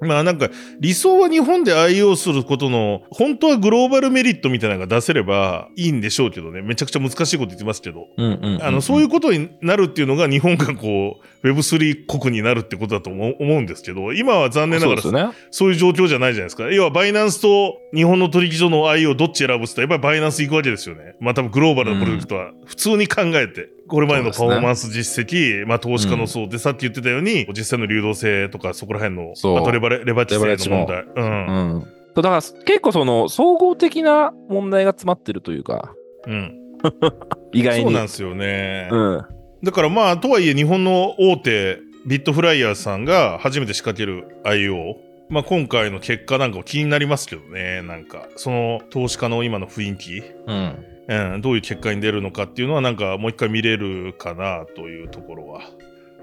[0.00, 6.62] まあなんか、理想は日本で IO することの、本当はグローバルメリットみたいなのが出せればいいんでしょうけどね。
[6.62, 8.06] めちゃくちゃ難しいこと言ってますけど。
[8.16, 8.62] うんうんうん。
[8.62, 15.28] あの、そういうことになるっていうのが日本がこう、Web3 国になるってことだと思うんですけど、今は残念ながらそうね。
[15.50, 16.64] そういう状況じゃないじゃないですか。
[16.72, 21.16] 要はバイナンスと日本の取引所の IO どっち選ぶって言ったらやっぱりバイナンス行くわけですよね。
[21.20, 31.04] まあ多分グローバルなプロジェクトは普通に考えて、これまでのパフォーマンス実績、まあ投資家の層で、さっき言ってたように、実際の流動性とかそこら辺の、あとレバレレバッジ性の問題。
[31.14, 31.74] うん。
[31.74, 31.86] うん。
[32.14, 35.94] だから結構その総合的な問題が詰まってるというか、
[36.26, 36.58] うん。
[37.52, 37.84] 意外に。
[37.84, 38.88] そうなんですよね。
[38.90, 39.22] うん。
[39.64, 44.96] だからまあ、とはいえ日本の大手、ビットフライヤーさんが初めて仕掛ける IO。
[45.30, 47.80] まあ今回の結果なんかも気になりますけどね。
[47.80, 50.84] なんか、その投資家の今の雰囲気、うん。
[51.06, 55.62] うん、どういう結果に出るのかっていうのはなんかもう一回見れるかなというところは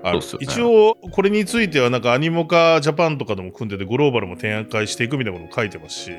[0.03, 0.21] ある。
[0.21, 6.11] そうっす一応、これについてはなんかアニモカジャパンとかでも組んでてグローバルも展開していくみたいなことも書いてますし、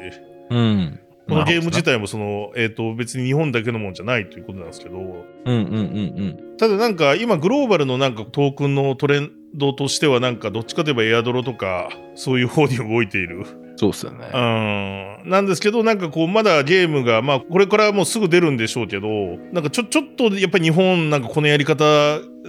[0.51, 1.01] うん。
[1.29, 1.93] このゲーム自体。
[1.93, 13.39] 体もその、えっ、と、別に日本だけのもんじゃないということなんですけど、うんうんうんただなんか今グローバルのなんかトークンのトレンドとしてはなんかどっちかといえばエアドロとかそういう方に動いている。
[13.39, 13.63] うん。
[13.77, 14.31] そうっすよね。
[14.33, 15.29] うん。
[15.29, 19.09] なんですけどなんかこうまだゲームがまあこれからもうすぐ出るんでしょうけど
[19.53, 21.85] なんかちょちょっとやっぱり日本なんかこのやり方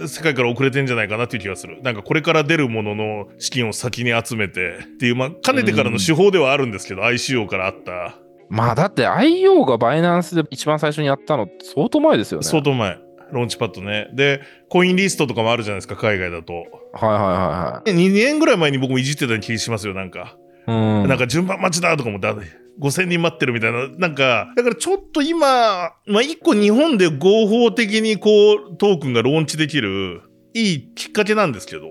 [0.06, 1.80] 世界から遅れてんじゃないかなっていう気がする。
[1.82, 8.18] なんかこれから出るものの資金を先に集めてっていうまあかねてからの手法ではあるんですけど ICO からあった。
[8.48, 12.46] まあだって IO がバイナンスで一番最初にやったの相当前ですよね。
[12.46, 12.98] 相当前。
[13.32, 14.08] ローンチパッドね。
[14.12, 16.54] で、コインリストとかもあるじゃないですか、海外だと。
[16.54, 16.64] はい
[17.02, 20.36] は2年ぐらい前に僕もいじってた気がしますよ、なんか。
[20.68, 21.02] いはいはい。
[21.02, 21.08] うん。
[21.08, 22.34] なんか順番待ちだとかもだ、
[22.80, 23.88] 5000人待ってるみたいな。
[23.88, 30.22] なんか、だからちょっと今、まあ一個日本で合法的にこう、トークンがローンチできる、
[30.54, 31.82] いいきっかけなんですけど。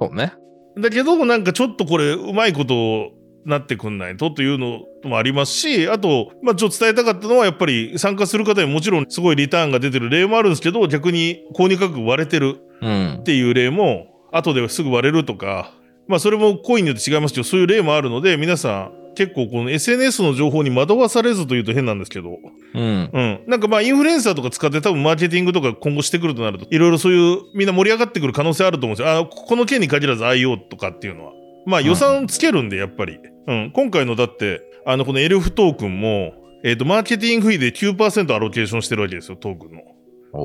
[0.00, 0.34] そうね。
[0.78, 3.12] だけど、なんかちょっとこれ、うまいこと
[3.44, 13.22] なってくんないとというのもありますし、あと、まあちょっと伝えたかったのは、やっぱり参加する方にもちろんすごいリターンが出てる例もあるんですけど、逆に購入価格割れてるうんっ。
[13.22, 15.72] ていう例も、後ですぐ割れるとか、
[16.08, 22.38] まあそれもコインによって違いますけど、そういう例もあるので、皆さん結構この SNS の情報に惑わされずというと変なんですけど、
[22.74, 23.10] うん。
[23.12, 23.44] うん。
[23.46, 29.18] なんかまあインフルエンサーとか使って多分マーケティングとか今後してくるとなると、いろいろそういうみんな盛り上がってくる可能性あると思うんですよ。
[29.18, 31.32] あこの件に限らず IO とかっていうのは。
[31.66, 33.16] まあ予算つけるんで、やっぱり。
[33.16, 33.31] うん。
[33.46, 36.32] 今回のだって、あのこのエルフトークンも、
[36.64, 39.82] えっ、と、マーケティング費で9%アロケーションしてるわけですよ、トークンの。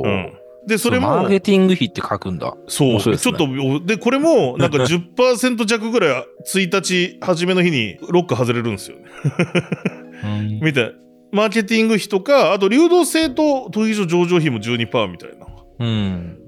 [0.04, 0.34] うん。
[0.68, 2.56] で、それも、マーケティング費って書くんだ。
[2.68, 9.04] そう、面白いですねちょっと、で、これも、なんか10%弱ぐらい、1日、初めの日にロック外れるんですよね。
[10.24, 10.60] うん。
[10.62, 10.96] みたい。
[11.32, 15.46] マーケティング費とか、あと流動性と取引所上場費も12%みたいな。
[15.80, 16.40] うん。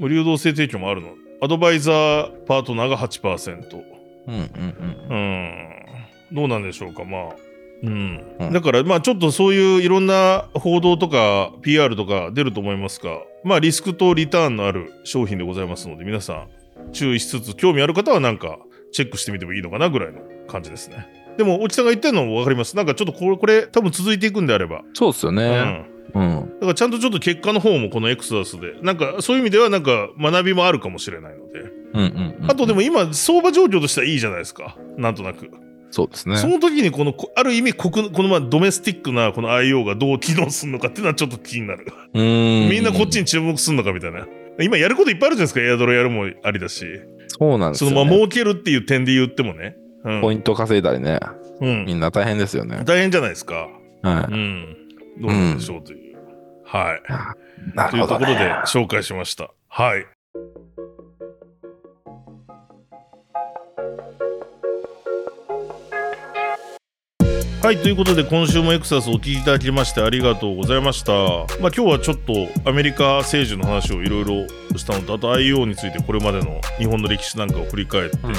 [0.00, 1.14] 流動性提供もあるの。
[1.40, 3.95] アドバイザーパートナーが8%。
[4.26, 4.40] うんうん
[5.08, 5.16] うん。
[6.30, 6.36] うん。
[6.36, 7.04] どうなんでしょうか。
[7.04, 7.22] まあ、
[7.82, 16.48] うんうんだからまあちょっとそういういろんな報道とか PR とか出ると思いますがまあリスクとリターンのある商品でございますので皆さん
[16.92, 18.58] 注意しつつ興味ある方はなんか
[18.92, 21.06] チェックしてみてもいいのかなぐらいの感じですね
[21.36, 25.86] でもおじさんが言ってるのも分かりますなんかちょっとこれこれ多分続いていくんであれば、そうですよね。
[25.90, 26.52] うんうん。
[26.54, 32.50] だからちゃんとちょっと結果の方もこのエクソダスでなんかそういう意味ではなんか学びもあるかもしれないのでうんうんうん。
[32.50, 35.50] あとでも今相場状況としてはいいじゃないですかなんとなく
[35.90, 36.36] そうですね。
[36.36, 41.86] その時にこのこある意味国このまあドメスティックなこの IO がどう機能するのかっていうのはちょっと気になる。
[42.12, 42.70] うーん。
[42.70, 44.26] みんなこっちに注目するのかみたいな。
[44.60, 45.60] 今やることいっぱいあるじゃないですか。
[45.60, 46.84] エアドロやるもありだし。
[47.28, 47.96] そうなんですよ、ね。
[47.96, 49.76] そのまあ儲けるっていう点で言ってもね。
[50.04, 51.18] うんポイント稼いだりね。
[51.60, 51.84] うん。
[51.86, 52.82] みんな大変ですよね。
[52.84, 53.68] 大変じゃないですか。
[54.02, 54.32] はい。
[54.32, 54.76] うん。
[55.18, 56.16] どうなんでしょうという。
[56.64, 57.02] はい。
[57.74, 59.50] なというところでね紹介しました。
[59.68, 60.06] はい。
[67.62, 71.12] はい、ということで今週もエクサスお聞きいただきましてありがとうございました。
[71.12, 74.46] まあ今日はちょっとアメリカ政治の話をいろいろ
[74.78, 78.32] したのと、あと IO についてこれまでの日本の歴史なんかを振り返って、うん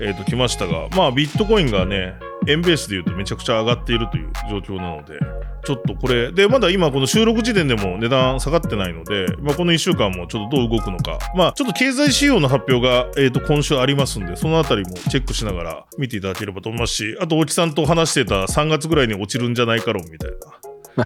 [0.00, 2.14] えー、と来ましたが、まあビットコインがね、
[2.46, 5.18] 円ベースで言うとめちゃくちゃ上がっているという状況なので、
[5.64, 20.72] ちょっとこれ、で、まだ今この収録時点でも値段下がってないので、まあこの1週間もちょっとどう動くのか、まあちょっと経済指標の発表が、えー、と今週ありますんで、そのあたりもチェックしながら見ていただければと思いますし、あと大木さんと話してた3月ぐらいに落ちるんじゃないか論みたいな。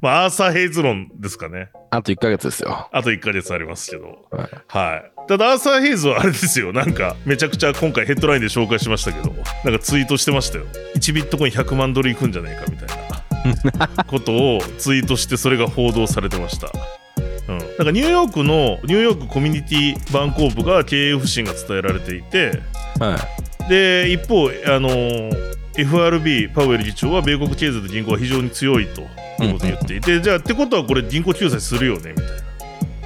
[0.00, 1.70] まあアーサー・ヘイズ論ですかね。
[1.90, 2.88] あと1ヶ月ですよ。
[2.92, 4.26] あと1ヶ月ありますけど。
[4.30, 5.19] はいはい。
[5.28, 6.72] ただ、アーサー・ヘイズはあれですよ。
[6.72, 10.64] なんか、めちゃくちゃ今回ヘッドラインで紹介しましたけど、なんかツイートしてましたよ。
[10.96, 16.72] 1ビットコイン100万ドルいくんじゃないかみたいなことをツイートして、それが報道されてました。
[17.48, 17.58] うん。
[17.58, 22.60] なんかニューヨークの、ニューヨークコミュニティバンコープが経営不振が伝えられていて、
[22.98, 23.16] は
[23.66, 23.70] い。
[23.70, 29.02] で、一方、あのー FRB、パウエル議長は米国経済と銀行は非常に強いと
[29.42, 32.32] いうことを言っていて、じゃあ、ってことはこれ銀行救済するよねみたいな。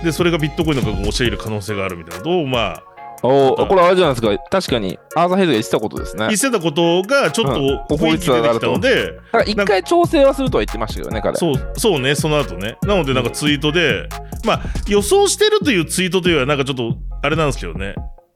[0.05, 2.83] で、それがビットコインの価格を押し上げる可能性があるみたいなことを、まあ、
[3.27, 4.45] おーこれあれじゃないですか。
[4.51, 6.27] 確かに、アーザーヘイズが言ってたことですね。
[6.29, 11.37] 言ってたことがちょっうんと雰囲気出てきたので、だから一回調整はするとは言ってましたけどね、彼。
[11.39, 12.77] そうそうね、その後ね。
[12.83, 14.09] なので、なんかツイートで、
[14.45, 17.95] まあ、予想してるというツイートというよりは、なんかちょっと、あれなんですけどね、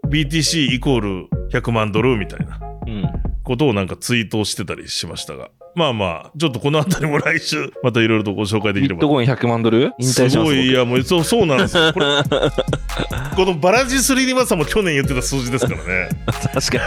[0.09, 3.05] BTC イコール100万ドルみたいなうん。
[3.45, 5.49] ことをなんかツイートをしてたりしましたが、
[5.79, 9.09] まあまあ、ちょっとこのあたりも来週、またいろいろとご紹介できればビット。
[9.09, 9.93] コイン100万ドル？
[9.99, 11.93] 引退しますすごい、い僕や、もう、そう、そうなんですよ。
[11.93, 12.07] これ、
[13.37, 16.09] このバラジスリニマさんも去年言ってた数字ですからね。
[16.53, 16.83] 確か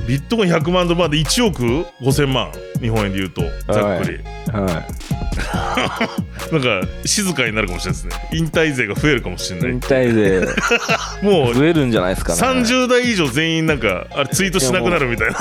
[0.08, 1.62] ビットコイン100万ドルまで1億
[2.00, 2.50] 5000万、
[2.80, 4.18] 日本円で言うと、ざっくり。
[4.18, 4.24] に。
[4.52, 4.82] は
[6.52, 8.28] なんか、静かになるかもしれないですね。
[8.32, 9.62] 引退税が増えるかもしれい。
[9.62, 9.80] ない引。
[9.80, 10.46] 退 税
[11.22, 12.40] もう、増えるんじゃないですかね。
[12.40, 15.36] 30代以上全員なんか、あれツイートしなくなるみたいな。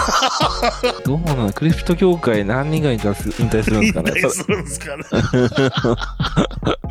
[1.05, 1.53] どうなの？
[1.53, 4.11] クリプト協会何人が引退す引退するんで引すかね？
[4.11, 5.03] 退するんですかね。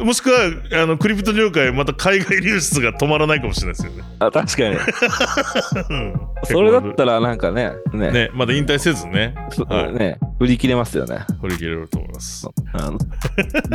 [0.04, 0.50] もしくは、
[0.82, 4.02] あの、クリプト業界、また海外流出が止まらないかもしれないですよね。
[4.18, 4.76] あ確かに。
[5.90, 11.24] うんそれだったらなんかね、ね、ね、まだ引退せずね、そはいね、振り切れますよね。
[11.40, 12.46] 振り切れると思います。
[12.74, 12.98] あの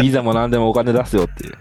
[0.02, 1.56] ビザも何でもお金出すよっていう。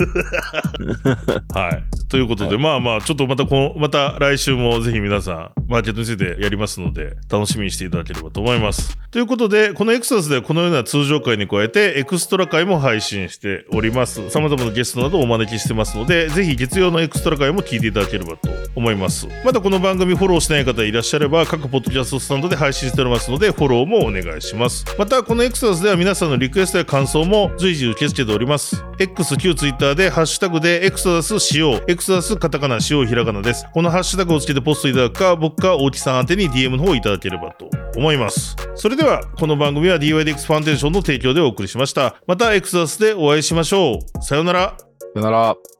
[1.55, 1.83] はい。
[2.09, 8.99] ということで、まあまあ、ちょっとまたこの、また来週もぜひ皆さん、マーケットについてやりますので、楽しみにしていただければと思います。
[9.11, 14.29] ということで、このエクサスではこのような通常回に加えて、エクストラ回も配信しております。
[14.31, 19.29] 様々なゲストなどをお招きしてますので、ぜひ月曜のエクストラ回も聞いていただければと思います。
[19.45, 24.85] またこの番組フォローしてない方いらっしゃれば、各ポッドキャストスタンドで配信しておりますので、フォローもお願いします。
[24.99, 28.85] また、このエクサスでは皆さんのリクエストや感想も随時受け付けております。
[28.99, 33.67] X、旧 Twitter でハッシュタグでエクソダス使用、エクソダスカタカナ使用ひらがなです。
[33.73, 38.57] このハッシュタグをつけてポストいただくか、僕か大木さん宛てに DM の方をいただければと思います。
[38.75, 42.17] それでは、この番組は DYDX ファンデーションの提供でお送りしました。
[42.27, 44.23] またエクソダスでお会いしましょう。
[44.23, 44.77] さようなら。
[45.15, 45.80] さよなら。